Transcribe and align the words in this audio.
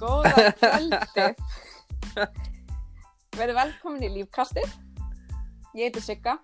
Góða 0.00 0.50
kvöldi. 0.60 1.26
Verið 3.38 3.58
velkomin 3.60 4.06
í 4.08 4.14
lífkastið. 4.18 4.78
Ég 5.76 5.90
heiti 5.90 6.02
Sigga. 6.02 6.38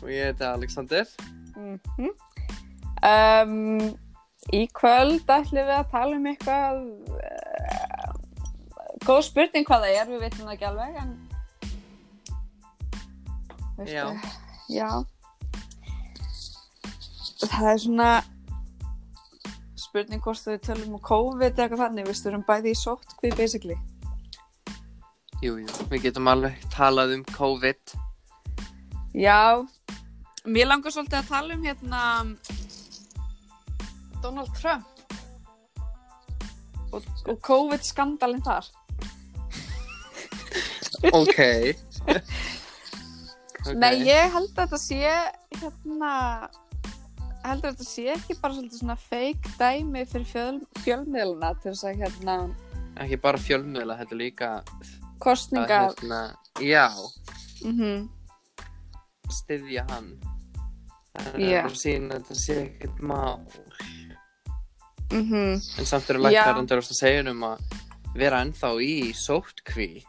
Og 0.00 0.08
ég 0.10 0.32
heiti 0.32 0.48
Alexander. 0.48 1.10
Mm 1.54 2.10
um, 3.04 3.80
í 4.54 4.64
kvöld 4.76 5.28
ætlum 5.30 5.60
við 5.60 5.72
að 5.76 5.90
tala 5.92 6.18
um 6.18 6.28
eitthvað 6.30 6.80
uh, 7.18 8.12
góð 9.04 9.22
spurning 9.28 9.66
hvað 9.68 9.86
það 9.86 9.98
er, 10.00 10.06
við 10.10 10.24
veitum 10.24 10.46
það 10.46 10.54
ekki 10.54 10.68
alveg 10.70 10.92
en 11.02 11.10
veistu, 13.78 13.94
Já. 13.94 14.06
já 14.70 14.90
það 17.44 17.70
er 17.72 17.82
svona 17.84 18.10
spurning 19.94 20.22
hvort 20.24 20.48
við 20.48 20.62
tölum 20.66 20.94
um 20.96 21.02
COVID 21.06 21.52
eða 21.52 21.64
eitthvað 21.68 21.80
þannig, 21.84 22.06
við 22.08 22.16
styrum 22.18 22.40
bæði 22.48 22.72
í 22.72 22.78
sóttkví 22.80 23.30
basically 23.38 23.76
Jú, 25.44 25.52
jú, 25.60 25.68
við 25.92 26.06
getum 26.06 26.30
alveg 26.32 26.56
talað 26.72 27.12
um 27.18 27.22
COVID. 27.28 27.92
Já, 29.12 29.60
mér 30.48 30.70
langar 30.70 30.94
svolítið 30.94 31.18
að 31.18 31.28
tala 31.28 31.54
um 31.58 31.66
hérna 31.68 32.00
Donald 34.24 34.54
Trump 34.56 34.88
og, 36.90 37.04
og 37.28 37.38
COVID-skandalinn 37.44 38.42
þar. 38.46 38.70
Ok. 41.12 41.38
Nei, 43.84 43.92
ég 44.08 44.32
held 44.32 44.56
að 44.56 44.64
þetta 44.64 44.80
sé 44.80 45.02
hérna 45.60 46.14
heldur 47.44 47.70
að 47.70 47.76
þetta 47.76 47.88
sé 47.90 48.04
ekki 48.14 48.36
bara 48.40 48.56
svolítið 48.56 48.80
svona 48.82 48.98
fake 49.00 49.54
dæmi 49.60 50.04
fyrir 50.10 50.28
fjöl, 50.30 50.58
fjölmiðluna 50.84 51.54
til 51.60 51.72
þess 51.72 51.88
að 51.90 52.04
hérna 52.04 52.38
Ekki 53.02 53.16
bara 53.18 53.40
fjölmiðla, 53.42 53.96
þetta 54.04 54.16
líka 54.20 54.50
að 54.60 54.92
kostningar 55.24 55.88
hérna, 55.88 56.20
já, 56.62 56.86
mm 57.64 58.04
styðja 59.32 59.84
hann. 59.88 60.14
Það 61.14 61.38
Já. 61.40 61.58
er 61.58 61.68
bara 61.68 61.78
sín 61.78 62.08
að 62.10 62.16
þetta 62.18 62.38
sé 62.40 62.56
ekkert 62.64 63.02
mál. 63.06 63.44
mm 65.12 65.54
En 65.78 65.86
samt 65.86 66.10
eru 66.10 66.24
Já. 66.24 66.28
læknar 66.28 66.58
undir 66.62 66.82
að 66.82 66.90
segja 66.98 67.24
um 67.30 67.44
að 67.50 67.62
vera 68.14 68.42
ennþá 68.44 68.70
í 68.82 69.12
sóttkví. 69.14 70.04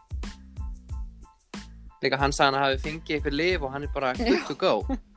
Líka 2.03 2.19
hann 2.21 2.33
sagði 2.33 2.45
hann 2.45 2.59
að 2.59 2.65
hafi 2.65 2.81
fengið 2.83 3.15
eitthvað 3.15 3.37
lif 3.39 3.61
og 3.61 3.71
hann 3.73 3.83
er 3.83 3.93
bara 3.93 4.13
good 4.13 4.47
to 4.47 4.55
go. 4.55 4.73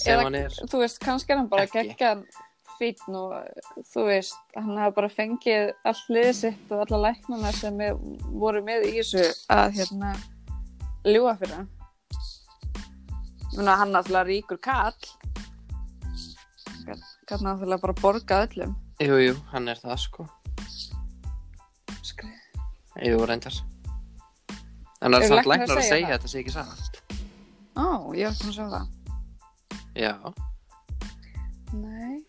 Sem 0.00 0.22
hann 0.22 0.38
er. 0.38 0.54
þú 0.70 0.80
veist, 0.82 1.00
kannski 1.02 1.34
er 1.34 1.42
hann 1.42 1.50
bara 1.52 1.66
Ekki. 1.68 1.82
geggjan 1.90 2.24
fítn 2.80 3.16
og 3.20 3.34
þú 3.92 4.06
veist, 4.08 4.36
hann 4.56 4.78
hafa 4.80 4.96
bara 4.96 5.10
fengið 5.12 5.72
all 5.84 6.02
liðið 6.08 6.36
sitt 6.38 6.72
og 6.72 6.84
alla 6.86 7.02
læknana 7.08 7.52
sem 7.56 7.80
voru 8.40 8.62
með 8.64 8.88
í 8.88 8.94
þessu 8.98 9.26
að 9.52 9.76
hérna 9.80 10.14
ljúa 11.04 11.36
fyrir 11.40 11.56
hann 11.60 11.68
hann 13.68 13.92
náttúrulega 13.92 14.28
ríkur 14.30 14.60
kall 14.62 15.00
Gæt 17.30 17.44
náttúrulega 17.44 17.82
bara 17.84 18.00
borga 18.00 18.44
öllum 18.46 18.72
Jú, 19.00 19.16
jú, 19.16 19.36
hann 19.48 19.64
er 19.72 19.78
það 19.80 19.96
sko. 19.96 20.24
Skrið. 22.04 22.34
Jú, 23.00 23.22
reyndar. 23.24 23.54
En 25.00 25.14
það 25.14 25.22
er 25.22 25.30
samt 25.30 25.48
læknar 25.48 25.80
að 25.80 25.86
segja 25.88 26.10
þetta 26.10 26.28
sé 26.28 26.42
ekki 26.42 26.52
satt. 26.52 26.98
Ó, 27.80 28.12
ég 28.12 28.36
svona 28.36 28.52
að 28.52 28.58
sjá 28.58 28.66
það 28.74 28.99
Já. 29.98 30.14
Nei. 31.72 32.20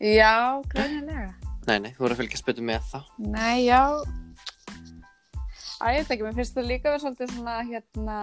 Já, 0.00 0.60
greinilega. 0.72 1.32
Nei, 1.66 1.78
nei, 1.80 1.90
þú 1.96 2.04
voru 2.04 2.16
að 2.16 2.20
fylgjast 2.22 2.46
betur 2.48 2.66
með 2.68 2.82
það. 2.90 3.04
Nei, 3.32 3.64
já. 3.64 3.82
Æ, 5.80 5.86
ég 5.90 6.02
veit 6.02 6.10
ekki, 6.14 6.24
mér 6.24 6.36
finnst 6.36 6.56
það 6.56 6.68
líka 6.70 6.92
verið 6.92 7.04
svolítið 7.04 7.32
svona 7.34 7.54
hérna 7.68 8.18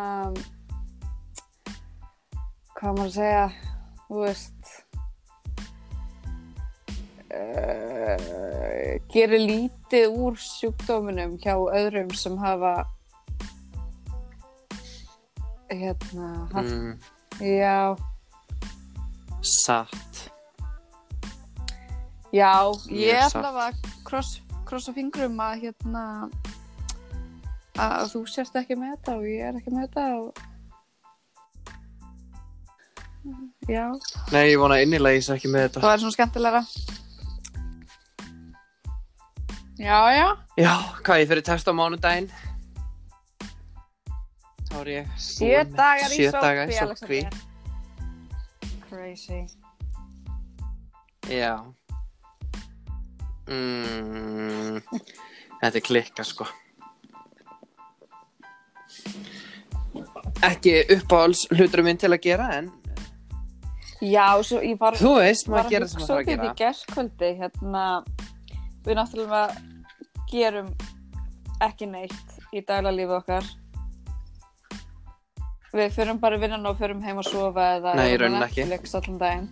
hvað 2.78 2.96
maður 2.98 3.10
að 3.10 3.16
segja 3.18 3.42
þú 4.08 4.22
veist 4.24 4.70
uh, 7.32 8.94
gerir 9.14 9.44
lítið 9.46 10.16
úr 10.26 10.40
sjúkdóminum 10.42 11.36
hjá 11.44 11.54
öðrum 11.60 12.10
sem 12.18 12.38
hafa 12.42 12.74
hérna 15.72 16.32
haft, 16.56 16.74
Mm, 16.74 16.98
já, 17.40 17.96
satt. 19.42 20.22
já 22.32 22.52
ég 22.90 23.20
satt. 23.28 23.42
ætla 23.42 23.68
að 23.68 23.82
kross, 24.08 24.38
krossa 24.68 24.94
fingrum 24.96 25.40
að 25.44 25.66
hérna 25.66 26.04
að 27.82 28.06
þú 28.14 28.22
sérst 28.30 28.56
ekki 28.60 28.78
með 28.80 28.96
þetta 28.96 29.18
og 29.18 29.28
ég 29.28 29.44
er 29.50 29.60
ekki 29.60 29.74
með 29.74 29.84
þetta 29.88 30.06
og 30.22 30.32
já, 33.70 33.86
Nei, 34.32 34.46
ég 34.52 34.60
vona 34.62 34.80
innilega 34.84 35.20
ég 35.20 35.26
sé 35.26 35.36
ekki 35.36 35.52
með 35.52 35.68
þetta. 35.68 35.84
það 35.84 35.94
er 35.94 36.04
svona 36.06 36.18
skemmtilegra 36.18 36.64
já, 39.82 40.00
já 40.16 40.28
Já, 40.62 40.74
hvað, 41.02 41.22
ég 41.24 41.30
fyrir 41.32 41.46
test 41.48 41.68
á 41.68 41.74
mánudaginn. 41.74 42.28
Þá 44.68 44.76
er 44.82 44.90
ég 44.92 45.08
sjö 45.18 45.62
dagar 45.74 46.12
í 46.12 46.18
sjö 46.20 46.32
daga 46.36 46.66
í 46.68 46.76
sótkví 46.76 46.92
sóttkví. 46.92 47.22
Alexander. 47.24 47.51
Crazy 48.92 49.46
Já. 51.30 51.62
Mm, 53.48 54.82
þetta 55.62 55.78
er 55.78 55.84
klikka, 55.86 56.26
sko. 56.26 56.48
Ekki 60.44 60.74
uppáhalds 60.98 61.46
hlutur 61.54 61.86
minn 61.86 62.00
til 62.02 62.10
að 62.12 62.24
gera, 62.26 62.50
en 62.58 62.72
já, 64.02 64.26
svo 64.42 64.60
ég 64.66 64.80
var 64.82 64.98
þú 64.98 65.14
veist, 65.20 65.48
var 65.48 65.62
maður 65.62 65.68
að 65.68 65.76
gera 65.76 65.90
sem 65.92 66.02
hugsa 66.02 66.14
maður 66.14 66.26
þarf 66.26 66.26
út 66.26 66.32
í 66.32 66.36
að 66.36 66.42
gera. 66.42 66.60
gerskvöldi 66.64 67.32
hérna, 67.42 67.86
við 68.88 69.00
náttúrulega 69.00 69.44
gerum 70.32 70.72
ekki 71.62 71.92
neitt 71.92 72.40
í 72.52 72.64
daglega 72.66 72.98
lífi 72.98 73.20
okkar 73.22 73.52
við 75.74 75.94
förum 75.96 76.20
bara 76.20 76.38
vinnan 76.42 76.66
og 76.68 76.78
förum 76.80 77.02
heim 77.06 77.18
að 77.22 77.30
sofa 77.32 77.68
eða 77.78 77.94
Nei, 77.96 78.10
í 78.14 78.18
rauninni 78.20 78.46
ekki. 78.48 78.66
Netflix 78.68 78.96
allan 79.00 79.20
daginn 79.22 79.50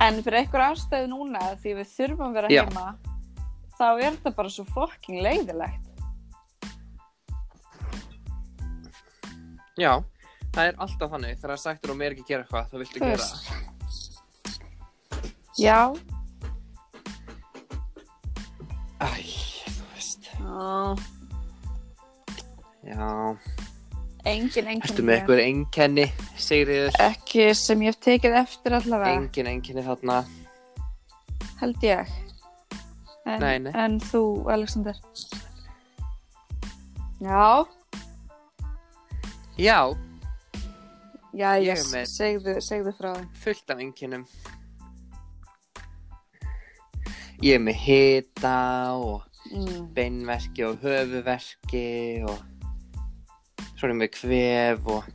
en 0.00 0.22
fyrir 0.22 0.38
einhver 0.44 0.62
ástæðu 0.68 1.06
núna 1.10 1.42
því 1.62 1.70
við 1.80 1.88
þurfum 1.96 2.26
að 2.28 2.36
vera 2.38 2.48
Já. 2.54 2.62
heima 2.66 2.86
þá 3.78 3.86
er 3.92 4.12
þetta 4.16 4.32
bara 4.38 4.50
svo 4.54 4.64
fucking 4.74 5.18
leiðilegt 5.22 5.84
Já, 9.78 9.92
það 10.56 10.64
er 10.72 10.74
alltaf 10.82 11.10
þannig. 11.12 11.36
Þegar 11.38 11.50
það 11.52 11.54
er 11.54 11.60
sagt 11.62 11.84
þér 11.84 11.92
og 11.92 11.98
mér 12.00 12.14
ekki 12.16 12.24
gera 12.26 12.42
eitthvað, 12.42 12.64
þá 12.66 12.76
viltu 12.80 12.98
Þú 12.98 13.02
gera 13.04 13.14
veist. 13.14 13.36
það. 13.46 13.58
já 15.54 15.80
Æ, 18.98 19.06
þú 19.68 19.84
veist. 19.94 20.22
Ó, 20.42 20.50
Já, 22.88 23.06
engin, 24.28 24.68
engin 24.68 24.84
ertu 24.88 25.04
með 25.06 25.16
eitthvað 25.18 25.42
einkenni, 25.44 26.06
Sigriður? 26.36 26.98
ekki 27.04 27.48
sem 27.58 27.82
ég 27.86 27.92
hef 27.94 28.00
tekið 28.04 28.36
eftir 28.42 28.76
allavega 28.78 29.16
Engin 29.18 29.50
einkenni 29.52 29.84
þarna. 29.86 30.18
held 31.60 31.82
ég 31.86 32.12
en, 33.26 33.40
Nei, 33.42 33.58
nei. 33.58 33.72
en 33.74 33.98
þú, 34.00 34.22
Alexander 34.50 34.96
já 37.20 37.66
Já, 39.58 39.80
já, 41.34 41.50
Ég 41.60 41.80
segðu, 42.06 42.54
segðu 42.62 42.92
frá 42.94 43.10
þeim 43.16 43.26
fullt 43.42 43.72
af 43.74 43.80
einkennum. 43.82 44.22
Ég 47.42 47.58
er 47.58 47.62
með 47.62 47.76
hita 47.82 48.54
og 48.94 49.26
mm. 49.50 49.88
beinverki 49.94 50.64
og 50.66 50.78
höfuverki 50.82 51.82
og 52.26 52.38
svo 53.78 53.88
ég 53.92 53.96
með 54.00 54.10
kvef 54.16 54.88
og 54.90 55.08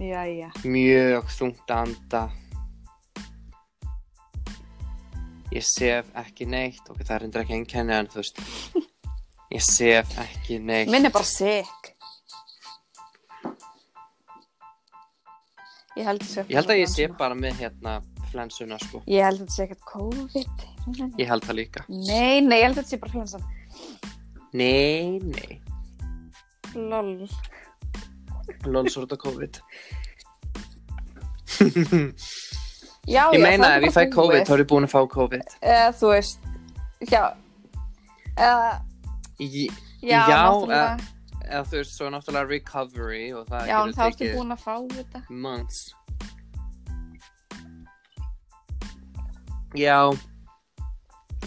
já, 0.00 0.22
já, 0.30 0.48
mjög 0.64 1.28
þungt 1.34 1.70
að 1.74 1.84
anda. 1.88 2.22
Ég 5.54 5.62
sef 5.62 6.08
ekki 6.18 6.46
neitt, 6.50 6.82
ok, 6.90 7.02
það 7.06 7.14
er 7.16 7.24
endur 7.28 7.42
ekki 7.44 7.54
einkenni 7.60 7.94
en 7.94 8.08
þú 8.10 8.18
veist, 8.22 8.40
ég 9.54 9.62
sef 9.62 10.14
ekki 10.24 10.56
neitt. 10.58 10.90
minn 10.90 11.06
er 11.06 11.12
bara 11.14 11.28
sick 11.28 11.92
ég 15.94 16.08
held, 16.08 16.24
Ég 16.50 16.56
held 16.58 16.72
að 16.74 16.80
ég 16.80 16.90
sé 16.90 17.06
bara 17.14 17.36
með 17.38 17.60
hérna 17.62 18.00
flensuna 18.32 18.80
sko. 18.82 19.02
ég 19.06 19.22
held 19.22 19.38
að 19.38 19.44
þetta 19.44 19.54
sé 19.54 19.66
ekkert 19.68 19.84
COVID 19.92 20.64
Ég 21.20 21.28
held 21.30 21.44
það 21.46 21.56
líka. 21.60 21.84
nei, 21.88 22.40
nei, 22.42 22.58
ég 22.58 22.66
held 22.66 22.74
að 22.74 22.80
þetta 22.82 22.90
sé 22.90 22.98
bara 23.04 23.14
flensan 23.14 23.46
Nei, 24.54 25.20
nei. 25.22 25.60
lol 26.74 27.14
Er 28.66 29.06
þetta 29.06 29.18
COVID. 29.24 29.60
Já, 33.04 33.24
Ég 33.32 33.36
já, 33.36 33.42
meina 33.42 33.66
það 33.66 33.74
er 33.74 33.82
ef 33.82 33.84
ég 33.84 33.94
bara 33.94 34.06
fæ 34.06 34.12
COVID 34.14 34.40
búið. 34.40 34.46
þá 34.48 34.52
er 34.54 34.62
ég 34.62 34.68
búin 34.70 34.86
að 34.86 34.92
fá 34.94 35.00
COVID. 35.12 35.48
Eða, 35.60 35.88
þú 36.00 36.08
veist, 36.14 36.38
já, 37.10 37.24
eða, 38.36 38.70
Í- 39.40 39.68
já, 40.00 40.20
Já, 40.28 40.38
náttúrulega, 40.48 41.10
Eða 41.44 41.64
þú 41.68 41.76
veist, 41.76 41.92
svo 41.98 42.08
náttúrulega 42.08 42.48
recovery 42.48 43.32
og 43.36 43.46
það 43.50 43.66
já, 43.68 43.76
en 43.76 43.90
getur 43.92 43.98
þá 43.98 44.06
ertu 44.06 44.16
tekið 44.24 44.36
búin 44.38 44.54
að 44.54 44.62
fá 44.64 44.74
þetta. 44.94 45.22
months. 45.28 45.94
Já. 49.74 49.98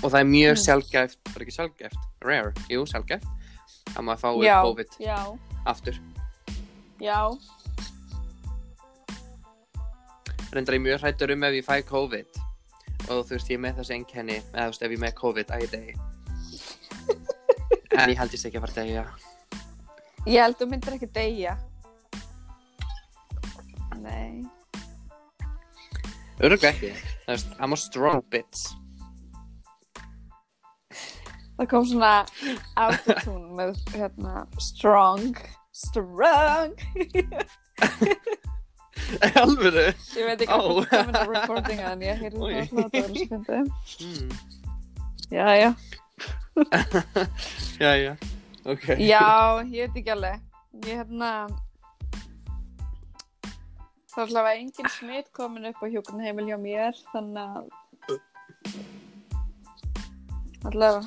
Og 0.04 0.12
það 0.12 0.20
er 0.20 0.28
mjög 0.30 0.54
Mm. 0.54 0.62
sjálfgæft 0.66 1.18
er 1.36 1.42
ekki 1.42 1.56
sjálfgæft, 1.58 1.98
rare, 2.22 2.54
jú, 2.70 2.86
sjálfgæft. 2.86 3.26
Að 3.96 4.04
maður 4.06 4.20
fái 4.22 4.44
Já, 4.46 4.62
COVID 4.62 4.90
já, 5.00 5.40
aftur 5.66 5.96
já, 7.04 7.20
reyndar 10.52 10.78
ég 10.78 10.84
mjög 10.84 11.02
hrættur 11.04 11.34
um 11.36 11.48
ef 11.48 11.58
ég 11.60 11.66
fæ 11.68 11.82
COVID. 11.88 12.44
Og 13.08 13.24
þú 13.24 13.38
veist, 13.38 13.50
ég 13.50 13.56
er 13.56 13.64
með 13.64 13.80
þessi 13.80 13.96
einkenni 13.96 14.38
eða 14.42 14.68
þú 14.68 14.72
veist, 14.74 14.84
ef 14.84 14.92
ég 14.92 14.98
er 14.98 15.06
með 15.06 15.18
COVID, 15.22 15.56
að 15.56 15.66
ég 15.66 15.74
degi. 15.78 15.94
En 17.98 18.10
ég 18.12 18.20
held 18.20 18.34
ég 18.34 18.42
sé 18.42 18.50
ekki 18.50 18.60
að 18.60 18.68
fara 18.68 18.76
að 18.76 18.80
degja 18.84 19.08
ég 20.28 20.44
held 20.44 20.58
þú 20.60 20.68
myndir 20.72 20.98
ekki 20.98 21.08
deyja. 21.16 21.56
Nei, 23.98 24.44
öruglega 26.44 26.74
ekki, 26.74 26.92
þú 27.24 27.32
veist, 27.34 27.56
I'm 27.58 27.74
a 27.74 27.80
strong 27.80 28.22
bitch. 28.32 28.68
Það 31.58 31.70
kom 31.72 31.88
svona 31.90 32.12
autotune 32.78 33.56
með, 33.58 33.80
hérna, 33.96 34.44
strong, 34.62 35.40
strong. 35.78 36.74
alveg 39.38 39.76
Ég 40.18 40.26
veit 40.26 40.42
ekki 40.42 40.50
hvað 40.50 40.72
það 40.74 40.90
komin 40.92 41.20
að 41.20 41.32
recordinga 41.34 41.92
en 41.92 42.02
ég 42.06 42.24
heyrði 42.24 42.40
það 42.42 42.50
alltaf 42.62 42.78
að 42.78 42.90
það 42.90 43.02
var 43.04 43.10
að 43.12 43.18
spynda. 43.22 43.58
mm. 44.02 44.30
Já, 45.28 45.48
já. 45.60 45.70
já, 47.84 47.92
já, 48.02 48.14
ok 48.66 48.86
Já, 49.04 49.26
ég 49.70 49.80
veit 49.86 49.98
ekki 50.02 50.14
alveg. 50.16 50.46
Ég 50.88 50.94
hérna... 51.04 51.32
Það 54.08 54.24
er 54.24 54.30
allavega 54.32 54.62
engin 54.64 54.90
smitt 54.96 55.30
komin 55.36 55.70
upp 55.70 55.84
á 55.84 55.88
hjúkunarheimil 55.94 56.48
hjá 56.50 56.58
mér, 56.58 56.94
þannig 57.12 57.46
að... 57.46 57.66
Allavega, 60.66 61.06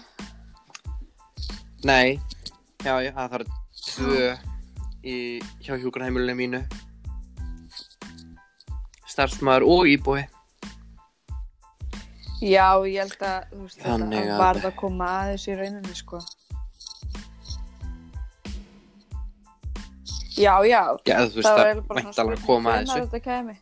Nei, 1.83 2.21
já, 2.85 3.01
já, 3.01 3.11
það 3.17 3.35
er 3.41 3.45
tvö 3.81 4.50
í, 5.05 5.41
hjá 5.65 5.77
hjúkurheimilinu 5.81 6.35
mínu. 6.39 6.61
Starfsmaður 9.11 9.67
og 9.69 9.87
íbúi. 9.91 10.23
já, 12.41 12.69
ég 12.89 12.97
held 13.03 13.21
að, 13.21 13.41
þú 13.53 13.59
veist, 13.67 13.81
Þannig 13.85 14.17
þetta 14.17 14.33
að- 14.33 14.39
varð 14.41 14.65
að 14.71 14.77
koma 14.77 15.05
aðeins 15.21 15.45
í 15.49 15.57
rauninni, 15.59 15.95
sko. 15.95 16.21
Já, 20.41 20.55
já, 20.65 20.81
Já, 21.05 21.17
þú 21.29 21.37
veist, 21.37 21.45
það 21.45 21.53
var 21.53 21.59
það 21.61 21.69
eiginlega 21.69 21.87
bara 21.91 22.01
mætti 22.01 22.21
alveg 22.23 22.39
að 22.39 22.47
koma 22.47 22.71
að 22.71 22.79
þessu. 22.81 23.11
þetta. 23.11 23.57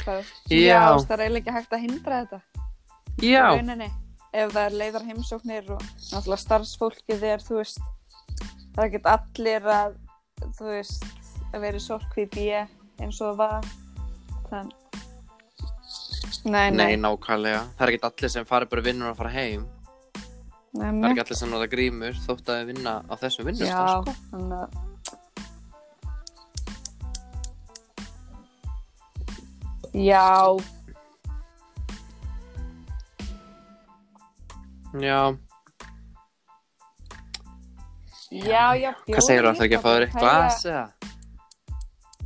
Það, 0.00 0.24
Já. 0.50 0.58
já, 0.60 0.80
þú 0.80 0.94
veist, 0.96 1.08
það 1.08 1.14
er 1.16 1.22
eiginlega 1.24 1.40
ekki 1.40 1.56
hægt 1.56 1.72
að 1.76 1.82
hindra 1.86 2.20
þetta. 2.20 2.40
í 3.20 3.30
Já, 3.30 3.42
rauninni 3.48 3.90
ef 4.30 4.52
það 4.54 4.64
er 4.64 4.76
leiðar 4.82 5.06
heimsóknir 5.08 5.72
og 5.74 5.82
náttúrulega 5.82 6.42
starfsfólkið 6.44 7.26
er 7.32 7.44
þú 7.44 7.60
veist 7.60 7.80
það 8.74 8.84
er 8.84 8.88
ekki 8.88 9.02
allir 9.14 9.70
að 9.76 9.96
þú 10.58 10.68
veist 10.70 11.08
að 11.50 11.64
vera 11.64 11.80
í 11.80 11.86
sorkví 11.86 12.28
bíja 12.30 12.66
eins 13.00 13.18
og 13.20 13.34
það 13.34 13.40
var 13.42 13.72
þann 14.50 14.70
nei, 16.44 16.70
nei, 16.70 16.76
nei, 16.76 16.96
nákvæmlega. 17.00 17.62
Það 17.76 17.86
er 17.86 17.92
ekki 17.94 18.06
allir 18.08 18.32
sem 18.32 18.46
fari 18.48 18.68
bara 18.70 18.84
vinnur 18.84 19.12
og 19.12 19.18
fara 19.18 19.32
heim. 19.34 19.66
nei, 20.72 20.86
Það 20.86 21.04
er 21.04 21.10
ekki 21.10 21.24
allir 21.24 21.40
sem 21.40 21.50
nota 21.52 21.66
grímur 21.70 22.14
þótt 22.26 22.46
að 22.52 22.60
þau 22.60 22.68
vinna 22.70 22.92
á 23.02 23.14
þessum 23.20 23.42
já, 23.42 23.46
vinnustaf, 23.50 23.88
sko. 23.90 24.12
þannig 24.30 24.58
að 24.60 24.68
já, 29.90 30.26
Já, 34.90 35.36
já, 38.30 38.64
já 38.74 38.90
hvað 39.06 39.22
segir 39.22 39.44
þú? 39.46 39.52
Það 39.54 39.66
ekki 39.66 39.76
að 39.76 39.84
fá 39.84 39.90
þér 39.90 40.04
eitt 40.06 40.16
glas 40.18 40.64
eða? 40.66 40.86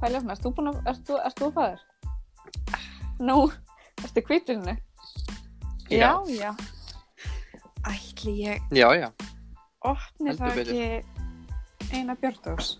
Pæli 0.00 0.20
búin 0.56 0.70
að, 0.70 0.78
ert 0.92 1.04
þú, 1.08 1.18
fæður? 1.58 1.82
Nú, 3.24 3.36
ertu 4.02 4.24
kvítinu? 4.24 4.76
Já, 5.92 6.10
já. 6.32 6.54
Ætli 7.84 8.32
ég 8.40 8.62
Já, 8.72 8.88
já. 8.96 9.10
opni 9.84 10.32
það 10.32 10.56
betur. 10.56 10.72
ekki 10.72 11.98
eina 11.98 12.16
björndós? 12.16 12.78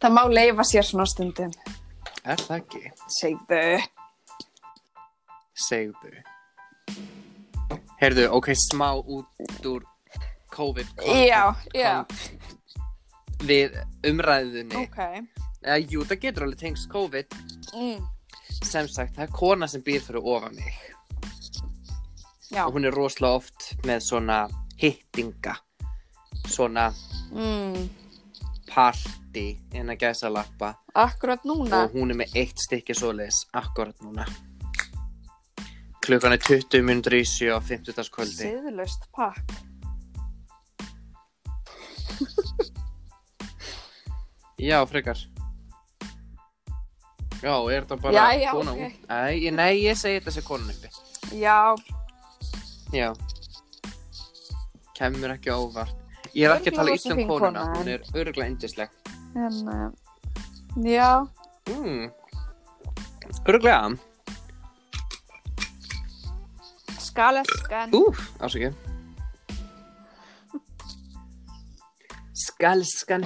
Það 0.00 0.16
má 0.16 0.22
leifa 0.32 0.64
sér 0.64 0.88
svona 0.88 1.04
stundum. 1.10 1.52
Er 2.24 2.40
það 2.40 2.56
ekki? 2.62 2.82
Segðu. 3.12 3.62
Segðu. 5.68 6.16
Heyrðu, 8.00 8.28
ok, 8.30 8.52
smá 8.54 8.92
út 8.94 9.66
úr 9.66 9.82
COVID. 10.54 10.86
Já, 11.26 11.54
já. 11.74 12.04
Við 13.46 13.74
umræðunni. 14.06 14.84
Ok. 14.84 14.98
Eða, 15.62 15.78
jú, 15.90 16.04
það 16.06 16.20
getur 16.22 16.46
alveg 16.46 16.60
tengst 16.62 16.88
COVID. 16.92 17.34
Mm. 17.74 18.06
Sem 18.62 18.88
sagt, 18.90 19.16
það 19.16 19.26
er 19.26 19.32
kona 19.34 19.68
sem 19.70 19.82
býr 19.86 20.02
fyrir 20.02 20.22
ofan 20.24 20.54
mig. 20.58 20.74
Já. 22.50 22.64
Og 22.66 22.74
hún 22.78 22.86
er 22.88 22.94
rosalega 22.96 23.40
oft 23.42 23.68
með 23.86 24.00
svona 24.06 24.38
hittinga. 24.80 25.56
Svona 26.48 26.92
Mm. 27.30 27.88
party 28.74 29.58
innan 29.74 29.98
gæsalappa. 29.98 30.74
Akkurat 30.94 31.42
núna. 31.44 31.84
Og 31.84 31.92
hún 31.92 32.10
er 32.10 32.16
með 32.16 32.36
eitt 32.36 32.58
stykki 32.58 32.94
svoleiðis 32.94 33.42
akkurat 33.52 33.98
núna. 34.00 34.24
Klukkan 36.08 36.32
er 36.32 36.40
20 36.40 36.80
minnur 36.88 37.12
í 37.12 37.20
7 37.28 37.50
á 37.52 37.60
50. 37.60 38.08
kvöldi. 38.08 38.46
Siðlaust 38.46 39.02
pakk. 39.12 39.50
Já, 44.58 44.78
frekar. 44.88 45.20
Já, 47.42 47.52
er 47.52 47.84
þetta 47.84 47.98
bara 48.00 48.14
Já, 48.16 48.40
já, 48.40 48.48
kona 48.56 48.72
ok. 48.72 48.80
út? 48.86 49.04
Nei, 49.12 49.50
nei, 49.52 49.74
ég 49.84 50.00
segi 50.00 50.16
þetta 50.16 50.32
sé 50.38 50.46
konan 50.48 50.72
uppi. 50.72 50.88
Já. 51.36 51.76
Já. 52.96 53.12
Kemur 54.96 55.36
ekki 55.36 55.52
á 55.52 55.60
óvart. 55.60 55.92
Ég 56.32 56.48
er 56.48 56.56
ekki 56.56 56.72
að 56.72 56.80
tala 56.80 56.88
Örugglega 56.88 57.04
illa 57.04 57.12
um 57.12 57.20
rosa 57.20 57.20
fín 57.20 57.28
konuna, 57.28 57.68
kona, 57.68 57.76
hún 57.76 57.92
er 57.92 58.00
öruglega 58.16 58.48
yndisleg. 58.54 58.90
En, 59.36 59.60
uh, 59.68 59.92
já. 60.88 61.12
Mm. 61.76 62.08
Öruglega. 67.18 67.44
Skaleskan. 67.48 67.90
Úf, 67.92 68.18
ásakið. 68.38 68.74
Skalskan. 72.38 73.24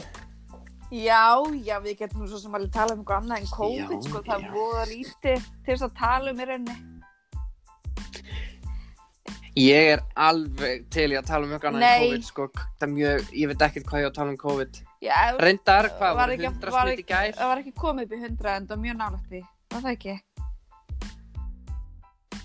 Já, 0.93 1.41
já, 1.65 1.79
við 1.81 1.99
getum 2.03 2.27
svo 2.29 2.39
sem 2.41 2.53
alveg 2.57 2.73
tala 2.73 2.93
um 2.95 3.01
eitthvað 3.03 3.23
annað 3.23 3.39
en 3.43 3.51
COVID, 3.53 3.93
Já, 3.93 4.01
sko, 4.07 4.21
það 4.27 4.43
já. 4.45 4.51
voða 4.53 4.83
lítið 4.91 5.45
til 5.65 5.69
þess 5.77 5.85
að 5.87 5.95
tala 6.01 6.33
um 6.35 6.41
í 6.43 6.47
rauninni. 6.51 6.77
Ég 9.61 9.89
er 9.95 10.01
alveg 10.17 10.85
til 10.93 11.07
í 11.13 11.17
að 11.21 11.27
tala 11.29 11.45
um 11.45 11.51
mjög 11.53 11.65
annað 11.69 11.81
en 11.81 11.85
Nei. 11.87 12.07
COVID, 12.07 12.25
sko. 12.29 12.47
Það 12.81 12.87
er 12.89 12.93
mjög, 12.97 13.33
ég 13.43 13.49
veit 13.53 13.65
ekkert 13.69 13.87
hvað 13.89 14.01
ég 14.03 14.09
á 14.09 14.11
að 14.13 14.17
tala 14.19 14.33
um 14.33 14.41
COVID. 14.41 14.83
Já, 15.03 15.17
Reyndar, 15.41 15.89
hvað, 15.99 16.17
var 16.21 16.29
ekki- 16.37 16.49
100 16.49 16.71
var 16.77 16.87
smitt 16.89 17.01
í 17.01 17.07
gær? 17.09 17.33
það 17.37 17.49
var 17.53 17.59
ekki 17.65 17.73
komið 17.85 18.05
upp 18.05 18.13
í 18.13 18.21
hundra 18.27 18.57
en 18.57 18.67
það 18.67 18.77
var 18.77 18.83
mjög 18.85 18.97
nálægt 19.01 19.27
því, 19.33 19.41
var 19.73 19.81
það 19.81 19.97
ekki? 19.97 20.15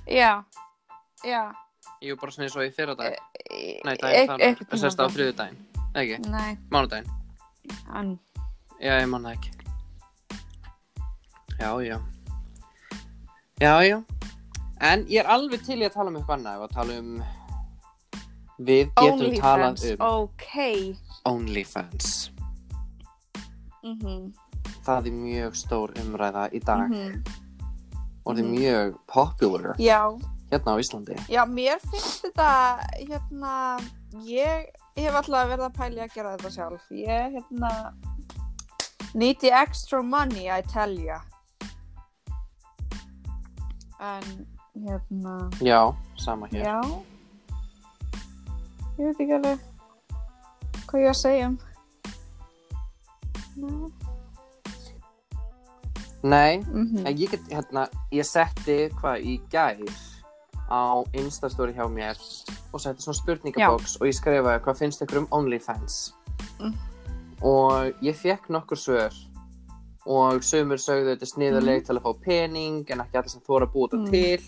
Já, 0.08 0.32
já. 1.28 1.44
Ég 2.02 2.10
var 2.14 2.20
bara 2.22 2.32
svona 2.32 2.46
eins 2.48 2.56
og 2.58 2.64
í 2.66 2.72
fyrra 2.76 2.96
dag. 2.98 3.14
e- 3.50 3.80
Nei, 3.86 3.94
e- 3.94 3.98
daginn 4.02 4.28
þar. 4.30 4.40
einhvern 4.48 4.70
Það 4.72 4.80
sést 4.84 5.00
á 5.00 5.06
tímann 5.06 5.16
þriðudaginn. 5.16 5.58
Ekki, 5.96 6.18
þá. 6.24 6.30
Nei, 6.30 6.58
mánudaginn. 6.72 7.10
hann, 7.88 8.20
Já, 8.82 9.00
ég 9.02 9.10
man 9.10 9.24
það 9.24 9.34
ekki. 9.34 9.52
Já, 11.60 11.72
já. 11.82 11.98
Já, 13.60 13.74
já. 13.82 14.04
En 14.80 15.06
ég 15.10 15.20
er 15.24 15.26
alveg 15.34 15.64
til 15.66 15.80
í 15.82 15.86
að 15.88 15.94
tala 15.94 16.10
um 16.12 16.16
eitthvað 16.20 16.38
annað. 16.38 16.56
Ef 16.56 16.70
að 16.70 16.74
tala 16.76 16.98
um... 17.00 17.24
Við 18.60 18.92
getum 18.98 19.34
talað 19.38 19.68
OnlyFans, 19.70 19.84
um 19.92 20.02
ok. 20.02 20.54
OnlyFans. 21.26 22.32
Mhm, 23.84 24.34
Það 24.88 25.08
er 25.10 25.12
mjög 25.12 25.56
stór 25.60 25.92
umræða 26.02 26.46
í 26.54 26.60
dag. 26.66 26.90
mhm. 26.90 27.24
Og 28.26 28.36
það 28.36 28.40
er 28.40 28.44
Mhm. 28.44 28.56
mjög 28.58 28.96
popular 29.08 29.76
Já, 29.80 30.20
hérna 30.52 30.76
á 30.76 30.80
Íslandi. 30.80 31.16
Já, 31.32 31.44
mér 31.46 31.80
finnst 31.84 32.26
þetta, 32.26 32.50
hérna, 33.00 33.54
ég 34.26 34.70
hef 34.98 35.16
alltaf 35.20 35.50
verið 35.52 35.66
að 35.68 35.78
pæli 35.78 36.04
að 36.04 36.14
gera 36.16 36.36
þetta 36.38 36.54
sjálf. 36.56 36.92
Ég, 36.92 37.38
hérna, 37.38 37.74
Need 39.18 39.40
the 39.40 39.52
extra 39.52 40.04
money, 40.04 40.50
I 40.52 40.62
tell 40.62 40.94
ya. 41.00 41.22
En, 44.00 44.24
hérna, 44.76 45.50
Já, 45.60 45.96
sama 46.18 46.48
hér. 46.52 46.64
já. 46.66 46.82
Ég 48.98 49.06
veit 49.06 49.22
ekki 49.22 49.34
alveg 49.38 49.64
hvað 50.88 51.02
ég 51.02 51.10
að 51.10 51.18
segja 51.22 51.48
um. 51.48 51.58
Nei. 53.58 53.90
Nei, 56.28 56.58
Mm 56.66 57.06
en 57.06 57.18
ég 57.18 57.30
get, 57.32 57.42
hérna, 57.50 57.88
ég 58.12 58.26
setti 58.26 58.78
hvað 59.00 59.26
í 59.26 59.38
gær 59.50 59.82
á 60.70 61.04
Instastory 61.14 61.74
hjá 61.74 61.88
mér 61.90 62.18
og 62.74 62.82
setti 62.82 63.02
svona 63.02 63.18
spurningabóks 63.22 63.98
og 64.02 64.08
ég 64.08 64.16
skrifaði 64.18 64.62
hvað 64.66 64.78
finnst 64.82 65.02
ykkur 65.06 65.18
um 65.24 65.28
OnlyFans 65.32 66.14
Mm. 66.60 66.74
og 67.42 67.94
ég 68.02 68.16
fekk 68.16 68.50
nokkur 68.50 68.78
svör 68.78 69.14
og 70.06 70.42
sömur 70.42 70.78
sögðu 70.80 71.16
þetta 71.16 71.22
er 71.26 71.34
sniðarleg 71.34 71.78
Mhm. 71.80 71.86
til 71.86 71.96
að 71.98 72.02
fá 72.04 72.14
pening 72.22 72.86
en 72.92 73.00
ekki 73.02 73.18
allir 73.18 73.30
sem 73.30 73.42
þóra 73.42 73.68
að 73.68 73.74
þetta 73.74 73.98
Mm. 73.98 74.12
til 74.12 74.42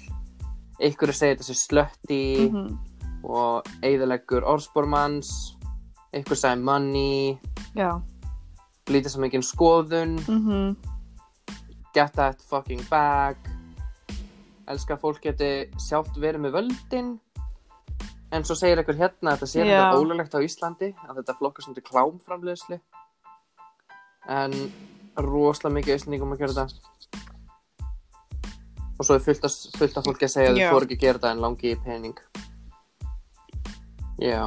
ykkur 0.79 1.13
segir 1.13 1.35
þetta 1.35 1.49
sé 1.49 1.55
slötti 1.67 2.51
Mhm. 2.51 2.77
og 3.23 3.63
eigðaleggur 3.83 4.43
orðspormanns 4.43 5.55
ykkur 6.13 6.35
sagði 6.35 6.61
money 6.63 7.37
Já. 7.75 8.01
lítið 8.87 9.09
sem 9.09 9.23
engin 9.23 9.41
skoðun 9.43 10.19
Mm 10.27 10.75
get 11.93 12.13
that 12.13 12.39
fucking 12.41 12.81
bag 12.89 13.35
elska 14.73 14.95
að 14.95 15.03
fólk 15.03 15.23
geti 15.23 15.49
sjálft 15.81 16.17
verið 16.21 16.45
með 16.45 16.59
völdin. 16.59 17.11
En 18.29 18.45
svo 18.45 18.53
segir 18.57 18.77
einhver 18.77 18.97
hérna 18.99 19.33
að 19.33 19.39
þetta 19.39 19.49
sé 19.49 19.63
þetta 19.65 19.97
ólöglegt 19.97 20.35
á 20.37 20.45
Íslandi 20.45 20.89
að 21.07 21.21
þetta 21.21 21.35
flokkar 21.39 21.65
sem 21.65 21.75
til 21.77 21.85
klámframleðslu 21.87 22.77
en 24.29 24.53
rosalega 25.17 25.73
mikið 25.79 25.95
Íslandingum 25.95 26.35
að 26.35 26.43
gera 26.43 26.57
þetta. 26.59 27.17
Og 28.99 29.07
svo 29.07 29.15
er 29.15 29.23
fullt 29.23 29.47
af, 29.47 29.55
fullt 29.79 29.97
af 29.97 30.05
fólki 30.05 30.27
að 30.27 30.33
segja 30.35 30.51
að 30.51 30.59
þau 30.59 30.75
fóru 30.75 30.85
ekki 30.89 30.99
að 30.99 31.05
gera 31.05 31.17
þetta 31.17 31.33
en 31.33 31.43
langi 31.45 31.71
í 31.71 31.79
pening. 31.87 32.21
Já. 34.19 34.43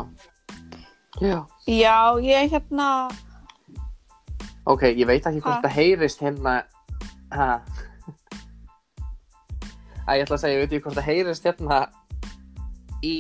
Já. 1.22 1.38
Já, 1.66 1.98
ég 2.22 2.52
hérna, 2.52 2.88
ok, 4.68 4.82
ég 4.92 5.06
veit 5.08 5.26
ekki 5.26 5.42
hvort 5.42 5.64
það 5.64 5.76
heyrist 5.78 6.22
hérna. 6.22 6.60
Ha 7.32 7.48
að 10.06 10.16
ég 10.18 10.24
ætla 10.26 10.36
að 10.36 10.42
segja, 10.44 10.54
ég 10.56 10.62
veit 10.64 10.72
ekki 10.72 10.84
hvort 10.86 10.98
það 10.98 11.08
heyrist 11.10 11.44
hérna 11.48 11.80
í 13.06 13.14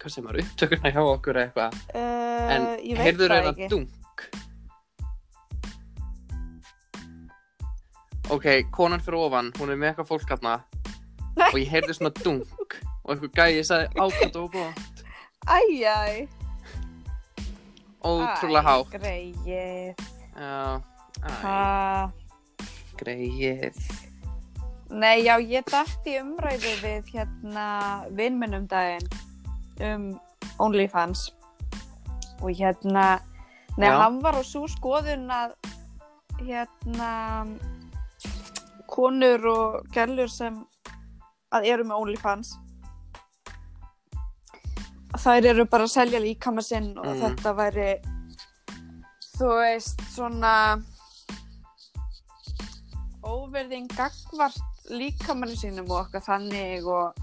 hvað 0.00 0.12
sem 0.14 0.28
er 0.32 0.38
upptökuna 0.42 0.92
hjá 0.94 1.00
okkur 1.04 1.40
eitthvað 1.42 1.74
uh, 1.94 2.52
en 2.54 2.68
ég 2.88 3.00
heyrður 3.04 3.34
það 3.34 3.50
ekki. 3.52 3.68
dunk 3.72 3.90
ok, 8.30 8.46
konan 8.72 9.02
fyrir 9.04 9.18
ofan 9.26 9.50
hún 9.58 9.72
er 9.74 9.80
með 9.80 9.92
eitthvað 9.92 10.10
fólk 10.12 10.28
hérna 10.32 10.54
og 11.50 11.56
ég 11.60 11.70
heyrði 11.72 11.96
svona 11.98 12.12
dunk 12.24 12.76
og 13.04 13.14
eitthvað 13.14 13.34
gæði 13.40 13.64
sagði 13.66 14.04
ákvæmt 14.04 14.40
og 14.40 14.50
búið 14.54 14.86
Æj, 15.50 15.84
æj. 15.88 16.28
ótrúlega 18.04 18.62
hátt 18.66 18.94
Greið. 18.96 19.46
já, 20.36 20.80
æ, 21.20 21.30
Ha. 21.42 22.10
greið 23.00 23.76
Nei, 24.90 25.22
já, 25.22 25.36
ég 25.38 25.64
dætti 25.70 26.16
umræðu 26.18 26.72
við 26.82 27.10
hérna 27.14 27.66
vinnmennum 28.16 28.64
daginn 28.70 29.06
um 29.86 30.06
OnlyFans 30.58 31.28
og 32.42 32.50
hérna, 32.58 33.20
Já. 33.78 33.92
hann 34.00 34.18
var 34.24 34.34
á 34.34 34.42
svo 34.44 34.66
skoðun 34.68 35.30
að 35.30 35.54
hérna 36.42 37.10
konur 38.90 39.46
og 39.46 39.86
gælur 39.94 40.28
sem 40.28 40.58
að 41.54 41.68
eru 41.70 41.84
með 41.86 42.02
OnlyFans 42.02 42.50
þær 45.20 45.46
eru 45.52 45.64
bara 45.70 45.86
að 45.86 45.94
selja 45.94 46.20
líkama 46.22 46.62
sinn 46.64 46.96
og 46.98 47.06
Mm. 47.06 47.20
þetta 47.22 47.54
væri 47.56 47.90
þú 49.38 49.48
veist 49.60 50.00
svona 50.14 50.82
óverðing 53.22 53.88
gagvart 53.96 54.60
líkamannu 54.88 55.56
sínum 55.58 55.90
og 55.90 56.06
okkar 56.06 56.24
þannig 56.24 56.86
og 56.88 57.18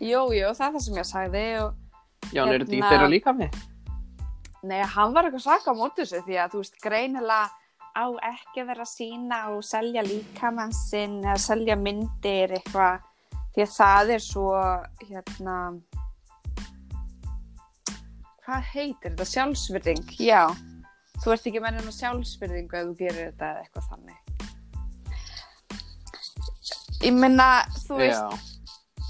jú, 0.00 0.24
jú, 0.34 0.50
það 0.56 0.66
er 0.66 0.74
það 0.74 0.84
sem 0.86 0.98
ég 1.00 1.08
sagði 1.08 1.44
og 1.62 2.32
já, 2.32 2.42
hann 2.42 2.54
er 2.54 2.64
þetta 2.64 2.74
í 2.74 2.80
Hérna- 2.80 2.92
þeirra 2.94 3.12
líka 3.14 3.36
mig 3.36 3.60
Nei, 4.60 4.82
hann 4.84 5.14
var 5.16 5.24
eitthvað 5.24 5.46
svaka 5.46 5.72
á 5.72 5.74
móti 5.76 6.04
þessu 6.04 6.20
því 6.26 6.36
að 6.36 6.52
þú 6.52 6.58
veist, 6.60 6.74
greinilega 6.84 7.48
á 7.96 8.06
ekki 8.28 8.64
vera 8.68 8.84
að 8.84 8.90
sína 8.90 9.38
og 9.54 9.62
selja 9.64 10.02
líkamann 10.04 10.74
sinn 10.76 11.22
eða 11.24 11.38
selja 11.40 11.76
myndir 11.80 12.52
eitthvað 12.58 13.00
því 13.54 13.64
að 13.64 13.72
það 13.76 14.12
er 14.16 14.24
svo 14.24 14.50
hérna 15.08 15.56
hvað 18.44 18.68
heitir 18.74 19.14
þetta? 19.14 19.28
Sjálfsvirðing, 19.30 20.04
já. 20.18 20.42
Þú 21.20 21.32
ert 21.34 21.48
ekki 21.50 21.62
mennin 21.62 21.88
á 21.88 21.94
sjálfsvirðingu 21.94 22.78
ef 22.78 22.90
þú 22.90 22.94
gerir 22.98 23.30
þetta 23.30 23.50
eða 23.50 23.64
eitthvað 23.64 23.88
þannig 23.94 24.29
Ég 27.00 27.14
meina, 27.16 27.62
þú 27.86 27.96
veist 27.96 28.50